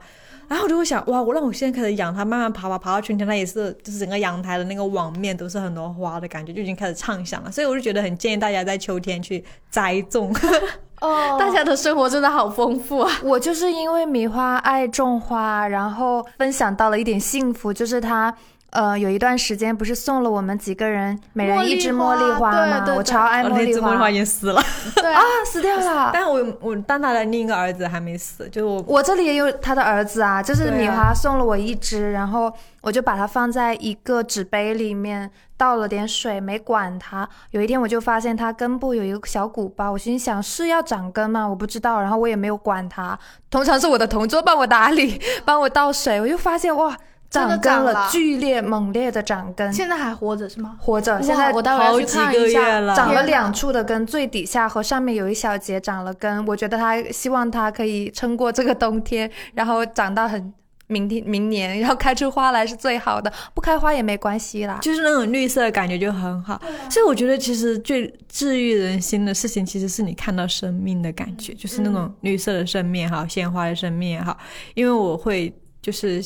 [0.48, 7.52] 然后我就会想，哇，我让我现在开始养它，慢慢爬爬爬到春天，它也是就是整个阳台的那个网面都是很多花的感觉，就已经开始畅想了。
[7.52, 10.34] 所以我就觉得很建议大家在秋天去栽种。
[11.00, 13.10] 哦大家的生活真的好丰富啊！
[13.22, 18.34] 我就是因为米花爱种花，然后分享到了一点幸福，就是他。
[18.70, 22.56] 呃，有一段时间不是送了我们几个人每人一支茉莉花吗？
[22.58, 24.62] 花对对对我超爱茉莉花那只茉莉花已经死了，
[24.94, 26.10] 对啊，死掉了。
[26.14, 32.52] 但我我但他的另一个儿子还没死，就是我我这里也有他的儿子啊，就是米花送了我一只，然后
[32.82, 37.28] 我就把它放在一个纸杯里面，倒了点水，没管它。
[37.50, 41.44] 有一天我就发现它根部有一个小鼓包，我心想是要长根吗？
[41.46, 43.18] 我不知道，然后我也没有管它。
[43.50, 46.96] 通常是我的同桌帮我打理，帮我倒水，我就发现哇，
[47.30, 50.76] 长根了，剧烈猛烈的长根，现在还活着是吗？
[50.80, 51.22] 活着。
[51.22, 52.80] 现在哇我待会要去好几个月看一下。
[52.80, 56.44] 了，长了两处的根，最底下和上面有一小节长了根。
[56.46, 60.52] 我觉得它希望它可以撑过这个冬天，然后长到很
[60.88, 64.78] 明天明年，然后开出花来是最好的，不开花也没关系啦。
[64.82, 66.60] 就是那种绿色的感觉就很好。
[66.90, 74.36] 所以我觉得其实最治愈人心的事情，其实是你看到生命的感觉，就是那种绿色的生命也好，鲜花的生命也好。
[74.74, 76.20] 因为我会就是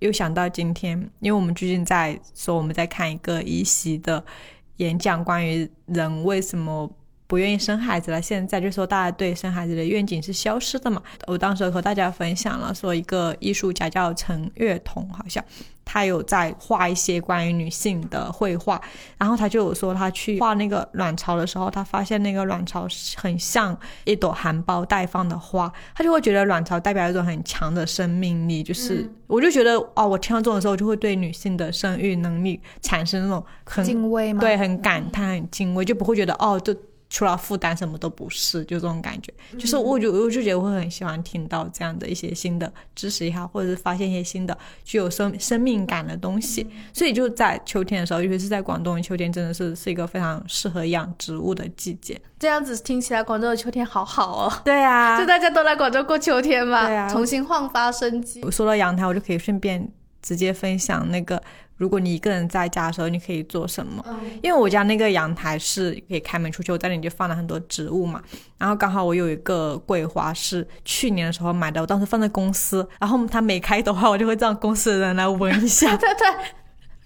[0.00, 4.24] 又想到今天，因为我们最近在说我们在看一个一席的
[4.76, 6.90] 演讲，关于人为什么。
[7.28, 11.00] 不愿意生孩子了，现在就说大家对生孩子的愿景是消失的嘛。
[11.26, 15.44] 我当时和大家分享了，说一个艺术家叫陈月彤，好像
[15.84, 18.80] 他有在画一些关于女性的绘画，
[19.18, 34.40] 然后他就有说他去画那个卵巢的时候，他发现那个卵巢很像一朵含苞待放的花，他就会觉得卵巢代表一种很强的生命力，就是、我就觉得哦，我听到这种的时候，就会对女性的生育能力产生那种很敬畏吗？
[34.40, 36.74] 对，很感叹、很敬畏，就不会觉得哦，就
[37.10, 39.32] 除了负担什么都不是，就这种感觉。
[39.58, 46.66] 就是我就我就觉得我会很喜欢听到这样的一些新的知识也好，或者是发现一些新的具有生生命感的东西。
[46.92, 52.20] 所以就在秋天的时候，尤其是在广东的秋天，真的是是一个非常适合养植物的季节。
[52.38, 54.52] 这样子听起来，广州的秋天好好哦。
[54.64, 58.40] 对啊 就大家都来广州过秋天嘛，对啊重新焕发生机。
[58.42, 59.90] 我说到阳台，我就可以顺便
[60.20, 61.42] 直接分享那个，
[61.78, 64.04] 如果你一个人在家的时候，你可以做什么？
[64.42, 68.22] 因为我家那个阳台是可以开门出去，我在那里就放了很多植物嘛。
[68.58, 75.96] 然后刚好我有一个桂花是去年的时候买的，我当时放在公司，然后它没开的话，我就会让公司的人来闻一下。
[75.96, 76.26] 对对。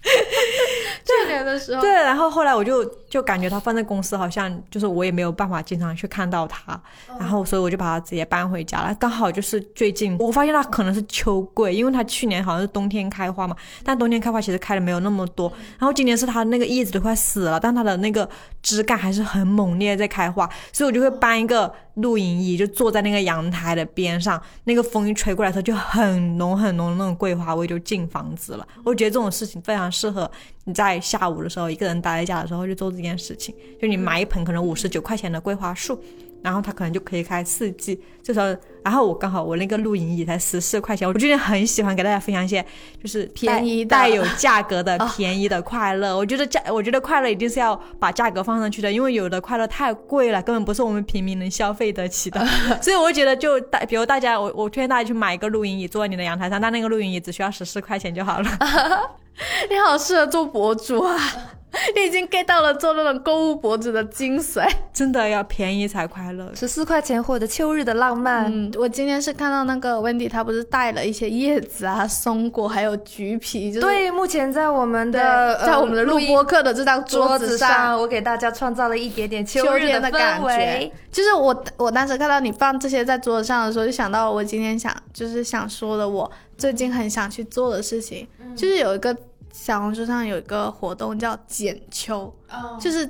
[0.03, 2.83] 去年的时候，对，然后后来我就
[3.13, 6.81] 就感觉它放在公司，好像就是我也没有办法经常去看到它，
[7.19, 8.91] 然后所以我就把它直接搬回家了。
[8.95, 15.47] 刚好就是最近我发现它可能是秋桂，因为它去年好像是冬天开花嘛，但冬天开花其实开的没有那么多。
[15.77, 18.27] 然后今年是它那个叶子都快死了，但它的那个
[18.63, 21.71] 枝干还是很猛烈在开花，所以我就会搬一个。
[21.97, 28.67] 露营椅就坐在那个阳台的边上，那个风一吹过来的时候，就很浓很浓的那种桂花味就进房子了。
[28.83, 30.27] 我觉得这种事情非常适合
[30.65, 36.01] 你在下午的时候一个人待在家的时候去做这件事情，就你买一盆可能五十九块钱的桂花树。
[36.43, 38.47] 然后它可能就可以开四季，这时候，
[38.83, 42.61] 然后我刚好我那个露营椅才十四块钱，我最近很喜欢给大家分享一些
[43.01, 46.17] 就是便宜带有价格的便宜的快乐。
[46.17, 52.45] 我觉得价，我觉得快乐一定是要把价格放上去的，因为有的快乐太贵了，根本不是我们平民能消费得起的。
[52.83, 58.49] 所以我觉得就大，比如大家，我我推荐大家去买一个露营椅，坐在你的阳台上，但那个露营椅只需要十四块钱就好了。
[59.69, 61.17] 你好适合做博主啊！
[61.95, 64.63] 你已经 get 到了做那种购物博主的精髓，
[64.93, 66.51] 真的要便宜才快乐。
[66.53, 68.45] 十四块钱获得秋日的浪漫。
[68.45, 73.71] 嗯，我今天是看到那个 Wendy，她不是带了一些叶子啊、松果，还有橘皮。
[73.71, 80.91] 就是、对，目前在我们的在我们的录播课的这张桌子上，我给大家创造了一点点秋日的感觉。
[81.11, 86.31] 就是我我当时看到你放这些在桌子上的时候，就想到我今天想就是想说的，我
[86.63, 89.13] 最近很想去做的事情，就是有一个。
[89.51, 92.33] 小红书上有一个活动叫捡秋，
[92.81, 93.07] 就是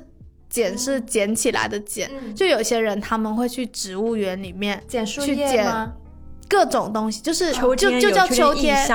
[0.50, 5.94] 捡是捡起来的捡，就有些人他们会去植物园里面捡树叶吗？
[6.48, 8.86] 各种东西就是就就叫秋天，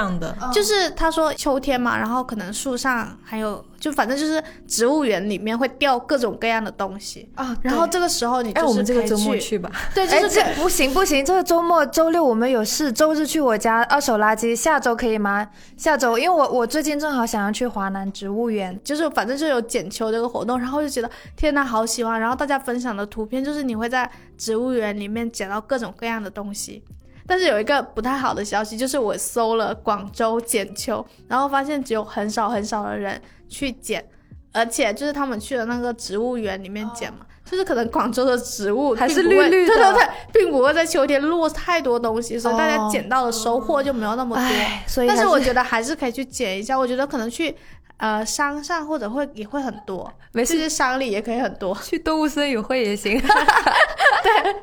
[0.53, 7.55] 就是他说秋天嘛，然后可能树上还有，就反正就是植物园里面会掉各种各样的东西啊。
[7.61, 9.71] 然后这个时候你哎，我们这个周末去吧。
[9.95, 15.47] 对，就是这不行不行，这个周末周六我们有事，周日去我家二手垃圾，下周可以吗？
[15.75, 22.19] 下周，因为我我最近正好想要去华南植物园，就是反正就有捡秋这个活动，然后就觉得天呐，好喜欢。
[22.19, 26.83] 然后大家分享的图片就是你会在植物园里面捡到各种各样的东西。
[27.29, 34.03] 但是有一个不太好的消息，就是我搜了广州捡秋，然后发现只有很少很少的人去捡，
[34.51, 44.43] 而且就是他们去了那个植物园里面捡嘛，就是可能广州的植物还是绿绿的，对对对，并不会在秋天落太多东西，所以大家捡到的收获就没有那么多。
[44.87, 47.55] 所以，但是我觉得还是可以去捡一下，我觉得可能去。
[47.99, 51.77] 呃，山上或者会也会很多，没事，山里也可以很多。
[51.83, 53.21] 去动物森友会也行，
[54.23, 54.53] 对，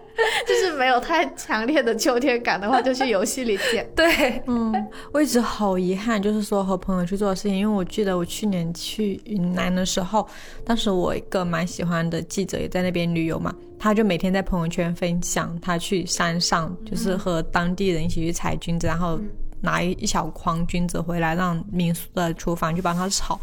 [0.47, 3.89] 就是没有太强烈的秋天感的话，就去游戏里捡。
[3.97, 4.73] 对，嗯，
[5.13, 10.27] 我一直好遗憾，就是说和朋友去做的事情，因为我记得我去年去云南的时候，
[10.65, 19.21] 当时我一个蛮喜欢的记者也在那边旅游嘛，他就每天在朋友圈分享他去山上，就是和当地人一起去采菌子，然后。
[19.63, 23.41] 拿一一小筐菌子回来，让民宿的厨房去帮他炒，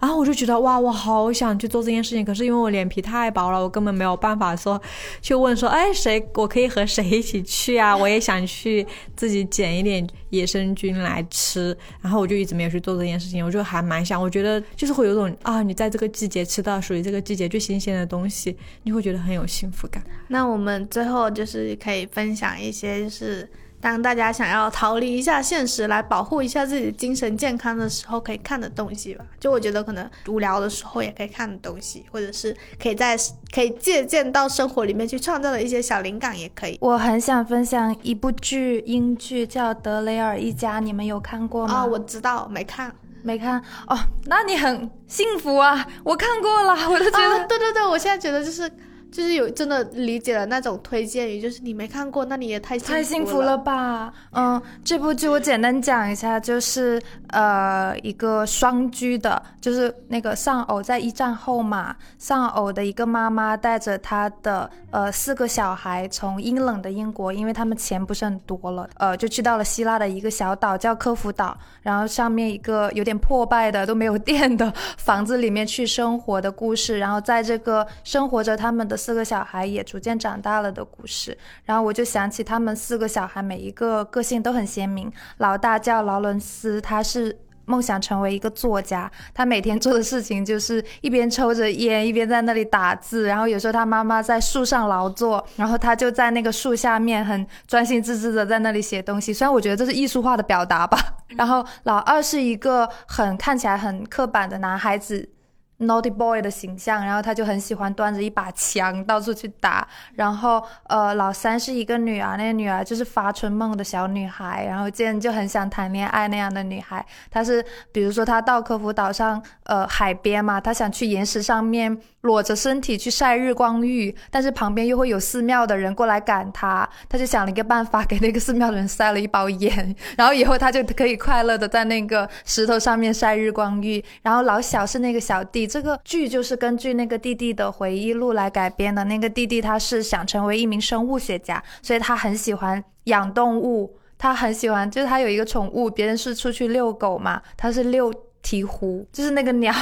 [0.00, 4.80] 然后我就觉得哇，我好想去做这件事情，可是因为我脸皮太薄了，我根本没有办法说
[5.22, 7.96] 去问说，哎，谁我可以和谁一起去啊？
[7.96, 13.44] 我也想去自己捡一点野生菌来吃，然后我就一直没有去做这件事情。
[13.44, 20.02] 我就还蛮想，我觉得就是会有种啊，你在这个季节吃到属于这个季节最新鲜的东西，你会觉得很有幸福感。
[20.28, 23.48] 那我们最后就是可以分享一些就是。
[23.80, 29.24] 当大家想要逃离一下现实，来保护一下自己的精神健康的时候，可以看的东西吧。
[29.38, 33.16] 就我觉得可能无聊的时候也可以看的东西，或者是可以在
[33.54, 36.76] 可以借鉴到生活里面去创造的一些小灵感，也可以。
[36.80, 41.74] 我很想分享一部剧，英剧叫《德雷尔一家》，你们有看过吗？
[41.74, 43.62] 啊，我知道，没看，没看。
[43.86, 45.86] 哦，那你很幸福啊！
[46.02, 48.68] 我看过了，我都觉得，对对对，我现在觉得就是。
[49.16, 54.12] 就是有真的理解了那种推荐语，就是你没看过，那你也太太幸福了吧？
[54.32, 78.94] 嗯，这部剧我简单讲一下，就是呃一个双居的，就是那个丧偶在一战后嘛，丧偶的一个妈妈带着她的呃四个小孩从阴冷的英国，因为他们钱不是很多了，呃就去到了希腊的一个小岛叫科孚岛，然后上面一个有点破败的都没有电的房子里面去生活的故事，然后在这个生活着他们的。
[79.06, 85.08] 四个小孩也逐渐长大了的故事，然后我就想起他们四个小孩每一个个性都很鲜明。
[85.36, 89.08] 老大叫劳伦斯，他是梦想成为一个作家。
[89.32, 93.28] 他每天做的事情就是一边抽着烟，一边在那里打字。
[93.28, 99.32] 然后有时候他妈妈在树上劳作，然后他就在那个树下面很专心致志的在那里写东西。
[99.32, 100.98] 虽然我觉得这是艺术化的表达吧。
[101.38, 105.30] 然后老二是一个很看起来很刻板的男孩子。
[105.78, 109.86] Naughty boy 的形象，然后他就很喜欢端着一把枪到处去打。
[110.14, 117.04] 然后，呃，老三是一个女儿，那个女儿就是发春梦的小女孩，然后见就很想谈恋爱那样的女孩。
[117.30, 117.62] 她是，
[117.92, 122.00] 比如说她到科孚岛上，呃，海边嘛，她想去岩石上面。
[122.26, 134.04] 裸着身体去晒日光浴，但是旁边又会有寺庙的人过来赶他，他就想了一个办法，给那个寺庙的人塞了一包烟， 然后以后他就可以快乐的在那个石头上面晒日光浴。
[134.22, 139.04] 然后老小是那个小弟，这个剧就是根据那个弟弟的回忆录来改编的。
[139.04, 148.12] 那个弟弟他是想成为一名生物学家，所以他很喜欢养动物，他很喜欢，就是他有一个宠物，别人是出去遛狗嘛，他是遛。
[148.46, 149.72] 鹈鹕就是那个鸟，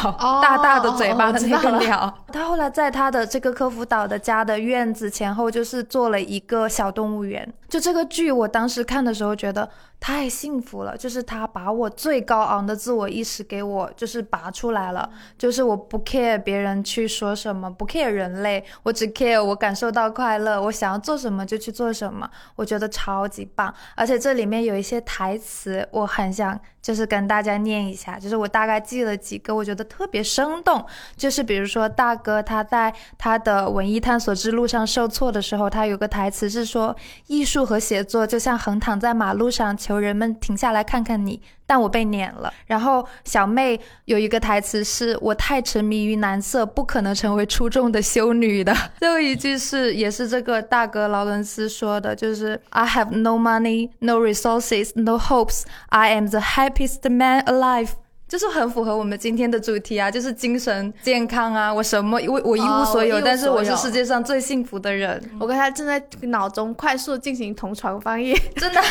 [0.43, 2.13] 大大的嘴巴的那个鸟。
[2.33, 7.47] 他后来在他的这个科孚岛的家的院子前后，就是做了一个小动物园。
[7.69, 9.69] 就这个剧，我当时看的时候觉得。
[10.07, 23.75] 太幸福了，就是他把我最高昂的自我意识给我就是拔出来了，就是我不 care 别人去说什么，不 care 人类，我只 care 我感受到快乐，我想要做什么就去做什么，我觉得超级棒。
[23.97, 30.85] 而且这里面有一些台词，我很想就是跟大家念一下，就是我大概记了几个，我觉得特别生动。
[31.17, 36.95] 就是比如说大哥他在他的文艺探索之路上受挫的时候，他有个台词是说，
[37.29, 39.94] 艺术和写作就像横躺在马路上求。
[39.99, 42.53] 人们停下来看看你，但我被撵了。
[42.67, 48.75] 然后小妹有一个台词是：“我太沉迷于男色，不可能成为出众的修女的。
[49.01, 55.65] ”最后一句是，也是这个大哥劳伦斯说的，就是 “I have no money, no resources, no hopes.
[55.89, 57.91] I am the happiest man alive.”
[58.35, 65.23] 就是很符合我们今天的主题啊，就是精神健康啊，我什么我我一无所有，但是我是世界上最幸福的人。
[65.39, 68.83] 我跟他正在脑中快速进行同床翻译，真的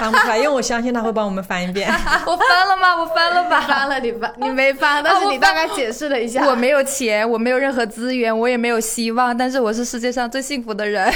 [0.00, 1.90] 翻不出来，因为我相信他会帮我们翻一遍。
[2.26, 2.98] 我翻了吗？
[2.98, 3.60] 我翻了吧？
[3.68, 6.48] 翻了，你翻，你没翻， 但是你大概解释了一下。
[6.48, 11.12] 我没有钱，我没有任何资源，我也没有希望，但是我是世界上最幸福的人。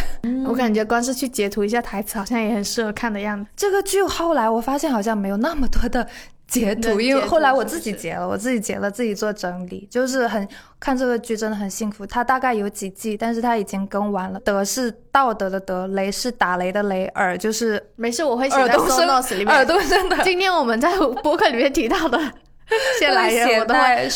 [0.46, 3.50] 我感觉光是去截图一下台词，好像也很适合看的样子。
[3.56, 6.06] 这个剧后来我发现好像没有那么多的。
[6.50, 10.46] 截图，因为后来我自己截了，我自己截了，自己做整理，就是很
[10.80, 12.04] 看这个剧真的很幸福。
[12.04, 14.40] 它大概有几季，但是它已经更完了。
[14.40, 19.54] 德是道德的德，雷是打雷的雷，耳就是没事，我会写在 notes 里面。
[19.54, 20.92] 耳朵真的，今天我们在
[21.22, 22.18] 博客里面提到的，
[22.98, 24.08] 谢来写在，我都会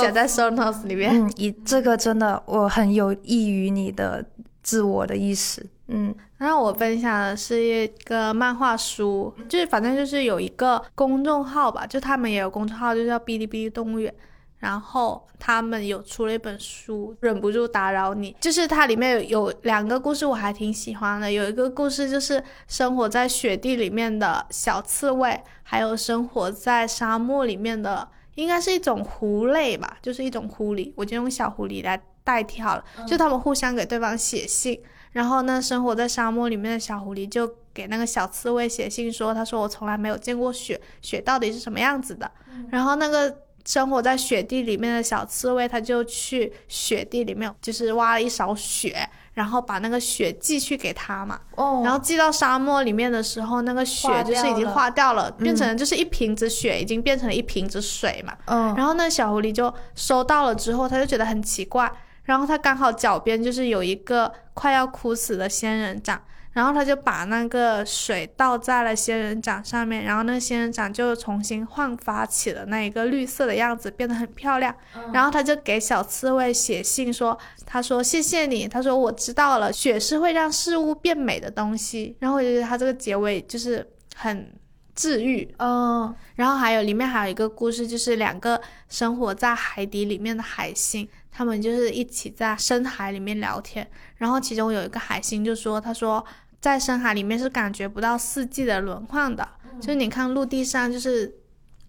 [0.00, 1.14] 写在 notes 里面。
[1.14, 4.24] 嗯，以这个真的我很有益于你的
[4.62, 5.66] 自我的意识。
[5.88, 14.12] 嗯，然后我分享的是一个漫画书，就是反正就是有一个公众号吧，就他们也有公众号，就叫哔哩哔哩动物园。
[14.58, 21.30] 然后他们有出了一本书，忍不住打扰你，就是它里面有有两个故事，我还挺喜欢的。
[21.30, 32.84] 有一个故事就是生活在雪地里面的小刺猬，还有生活在沙漠里面的，应该是一种狐类吧，就是一种狐狸，我就用小狐狸来代替好了。
[33.06, 34.80] 就他们互相给对方写信。
[35.12, 42.30] 然后呢，生活在沙漠里面的小狐狸就给那个小刺猬写信说：“他说我从来没有见过雪，雪到底是什么样子的。”
[42.70, 43.34] 然后那个
[43.64, 51.38] 生活在雪地里面的小刺猬，他就去雪地里面，就是挖了一勺雪，然后把那个雪寄去给他嘛。
[51.56, 51.82] 哦。
[51.84, 58.34] 然后寄到沙漠里面的时候，那个雪就是已经化掉了，变成就是一瓶子雪已经变成了一瓶子水嘛。
[58.46, 58.74] 嗯。
[58.76, 61.92] 然后那小狐狸就收到了之后，他就觉得很奇怪。
[62.24, 74.74] 然后他刚好脚边就是有一个快要枯死的仙人掌，然后他就把那个水倒在了仙人掌上面，然后那个仙人掌就重新焕发起了那一个绿色的样子，变得很漂亮。
[75.12, 84.52] 然后他就给小刺猬写信说：“他说谢谢你，他说我知道了，雪是会让事物变美的东西。”然后我觉得他这个结尾就是很
[84.94, 85.52] 治愈。
[85.58, 91.08] 嗯，然后还有里面还有一个故事，就是两个生活在海底里面的海星。
[91.34, 96.22] 他们就是一起在深海里面聊天，然后其中有一个海星就说：“他说
[96.60, 99.48] 在深海里面是感觉不到四季的轮换的，
[99.80, 101.26] 就是你看陆地上就是，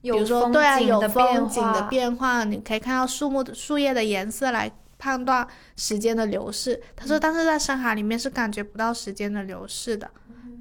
[0.01, 6.81] 比如说对啊，有风景的变化，你可以看到树木的树叶的颜色来判断时间的流逝。
[6.95, 10.09] 他说，但是在深海里面是感觉不到时间的流逝的。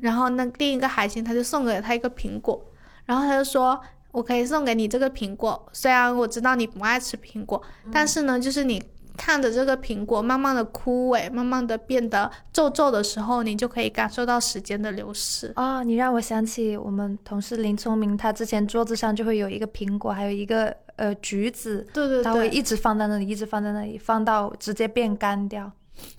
[0.00, 2.66] 然后那另一个海星他就送给了他一个苹果，
[3.06, 3.80] 然后他就说。”
[4.12, 7.60] 我可以送给你这个苹果，虽然我知道你不爱吃苹果，
[7.90, 8.82] 但是呢，就是你
[9.16, 15.52] 看着这个苹果慢慢的枯萎，慢慢的变得皱皱的时候，你就可以感受到时间的流逝。
[15.56, 25.70] 哦，你让我想起我们同事林聪明，他之前桌子上就会有一个苹果，还有一个呃橘子，对对对，他会一直放在那里，一直放在那里，放到直接变干掉。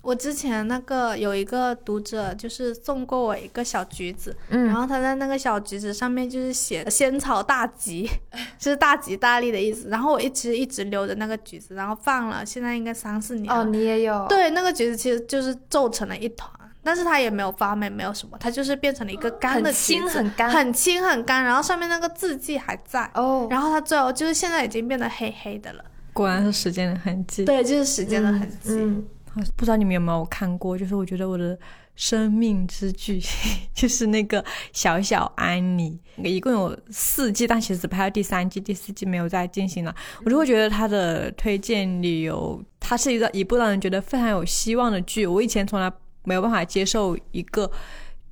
[0.02, 8.10] 我之前那个有一个读者，就是送过我一个小橘子，嗯然后他在那个小橘子上面就是写“仙草大吉”，
[8.58, 9.90] 就是大吉大利的意思。
[9.90, 13.62] 然后我一直一直留着那个橘子，然后放了，现在应该三四年了。
[13.62, 14.26] 哦，你也有？
[14.30, 16.50] 对，那个橘子其实就是皱成了一团，
[16.84, 23.10] 但是它也没有发霉，没有什么，它就是变成了一个干的很橘子，轻很干很轻很干，然后上面那个字迹还在。
[23.16, 27.44] 哦，然后它最后就是现在已经变得黑黑的了，果然是时间的痕迹。
[27.46, 28.70] 对，就是时间的痕迹。
[28.70, 29.06] 嗯，
[29.56, 31.58] 不知道你们有没有看过，就是我觉得我的
[31.96, 33.22] 生命之剧
[33.74, 39.96] 就是那个小小安妮，一共有四季，但其实只拍到第三季，第四季没有再进行了。
[40.24, 45.26] 我就会觉得它的推荐理由，它是一个一部让人觉得非常有希望的剧。
[45.26, 45.92] 我以前从来
[46.24, 47.72] 没有办法接受一个。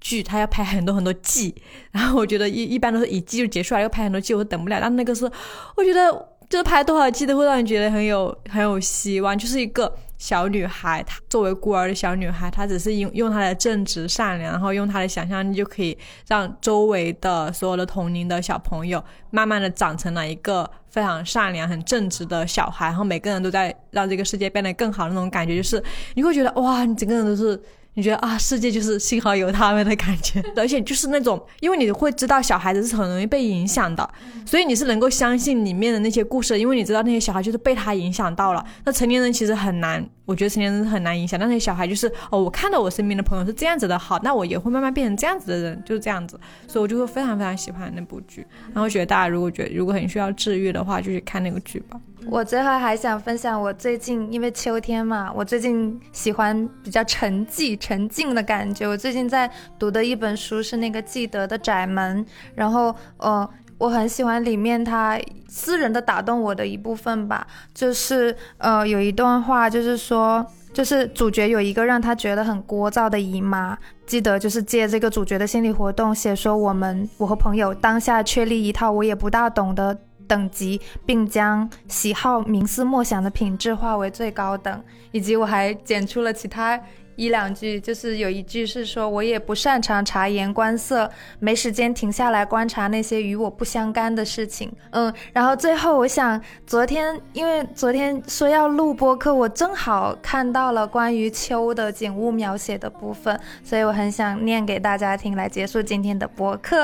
[0.03, 1.53] 剧它要拍很多很多季，
[1.91, 4.79] 然后我觉得一一般都是一季就结束了，要拍很多季我等不了。
[4.81, 5.31] 但那个是，
[5.77, 6.11] 我觉得
[6.51, 15.97] 就是拍多少季都会让你觉得很有很有希望，就是一个小女孩，她作为孤儿的小女孩，她只是用用她的正直善良，然后用她的想象力就可以
[16.27, 25.81] 让周围的所有的同龄的小朋友慢慢的长成了一个非常善良、很正直的小孩，然后每个人都在让这个世界变得更好那种感觉，就是
[26.15, 27.57] 你会觉得哇，你整个人都是。
[27.93, 34.09] 你觉得啊，世界就是幸好有他们的感觉， 而且就是那种，因为你会知道小孩子是很容易被影响的，
[34.45, 38.65] 所以你是能够相信里面的那些故事，因为你知道那些小孩就是被他影响到了。
[38.85, 48.47] 那成年人其实很难，我觉得成年人是很难影响，但那些小孩就是哦，我看到我身边的朋友是这样子的，好，那我也会慢慢变成这样子的人，就是这样子，所以我就会非常非常喜欢那部剧。
[48.73, 51.99] 然后觉得大家如果觉得如果很需要治愈的话，就去看那个剧吧。
[52.27, 58.87] 我最后还想分享，我最近因为秋天嘛，我最近喜欢比较沉寂、沉静的感觉。
[58.87, 62.23] 我最近在读的一本书是那个纪德的《窄门》，
[62.55, 65.19] 然后呃，我很喜欢里面他
[65.49, 70.45] 私人的打动我的一部分吧，就是呃有一段话，就是说。
[70.73, 79.93] 就是主角有一个让他觉得很聒噪的姨妈，记得就是借这个主角的心理活动写说我们我和朋友当下确立一套我也不大懂的
[80.25, 86.79] 等级，并将喜好冥思默想的品质化为最高等，以及我还剪出了其他。
[87.21, 91.07] 一两句，就是有一句是说，我也不擅长察言观色，
[91.37, 94.73] 没时间停下来观察那些与我不相干的事情。
[94.89, 106.75] 嗯，然后最后我想，昨天因为昨天说要录播客，我正好看到了关于秋的景物描写的部分，所以我很想念给大家听，来结束今天的播客。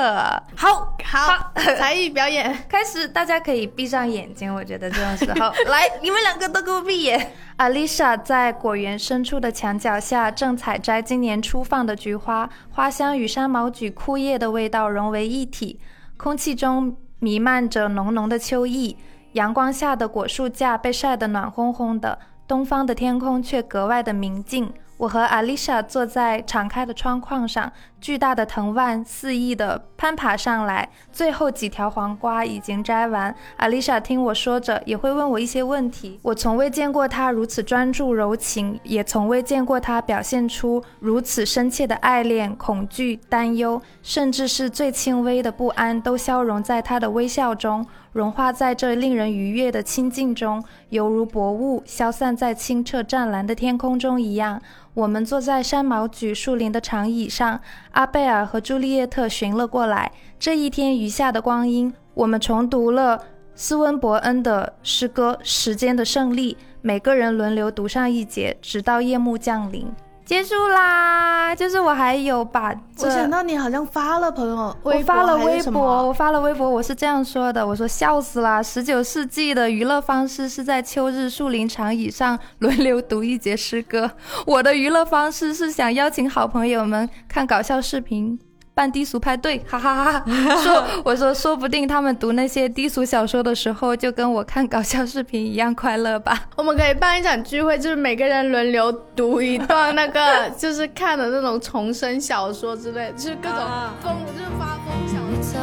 [0.55, 7.31] 好，好，才艺表演 开始，大家可以闭上眼睛，我觉得这种时候，来， 你们两个都给我闭眼。
[7.57, 15.79] 阿丽莎在果园深处的墙角下，正采摘今年初放的菊花，花香与山毛榉枯叶的味道融为一体，
[16.17, 18.97] 空气中弥漫着浓浓的秋意。
[19.33, 22.17] 阳光下的果树架被晒得暖烘烘的，
[22.47, 24.73] 东方的天空却格外的明净。
[24.97, 30.89] 我和阿丽莎坐在敞开的窗框上，巨大的藤蔓肆意地攀爬上来。
[31.11, 36.19] 最后几条黄瓜已经摘完，阿丽莎听我说着，也会问我一些问题。
[36.21, 54.61] 我从未见过她如此专注柔情，也从未见过她表现出如此深切的爱恋、恐惧、担忧，甚至是最轻微的不安，都消融在她的微笑中，融化在这令人愉悦的清静中，犹如薄雾消散在清澈湛蓝的天空中一样。
[54.93, 57.61] 我们坐在山毛榉树林的长椅上，
[57.97, 60.11] 阿贝尔和朱丽叶特寻了过来。
[60.37, 63.19] 这一天余下的光阴，我们重读了
[63.55, 69.91] 斯温伯恩的诗歌《时间的胜利》，每个人轮流读上一节，直到夜幕降临。
[70.27, 71.55] 结束啦！
[71.55, 78.61] 就是我还有把，我想到你好像发了朋友，我发了微博，我发了微博，我是这样说的：我说笑死啦！
[78.61, 84.11] 十九世纪的娱乐方式是在秋日树林长椅上轮流读一节诗歌，
[84.45, 88.37] 我的娱乐方式是想邀请好朋友们看搞笑视频。
[88.77, 90.23] 办低俗派对，哈哈哈哈！
[90.61, 96.43] 说我说，说不定他们读那些低俗小说的时候，就跟我看搞笑视频一样快乐吧。
[96.55, 103.57] 我们可以办一场聚会，就是每个人轮流读一段那个， 就是看的那种重生小说之类，就是各种
[104.03, 105.57] 疯，就是发疯小说。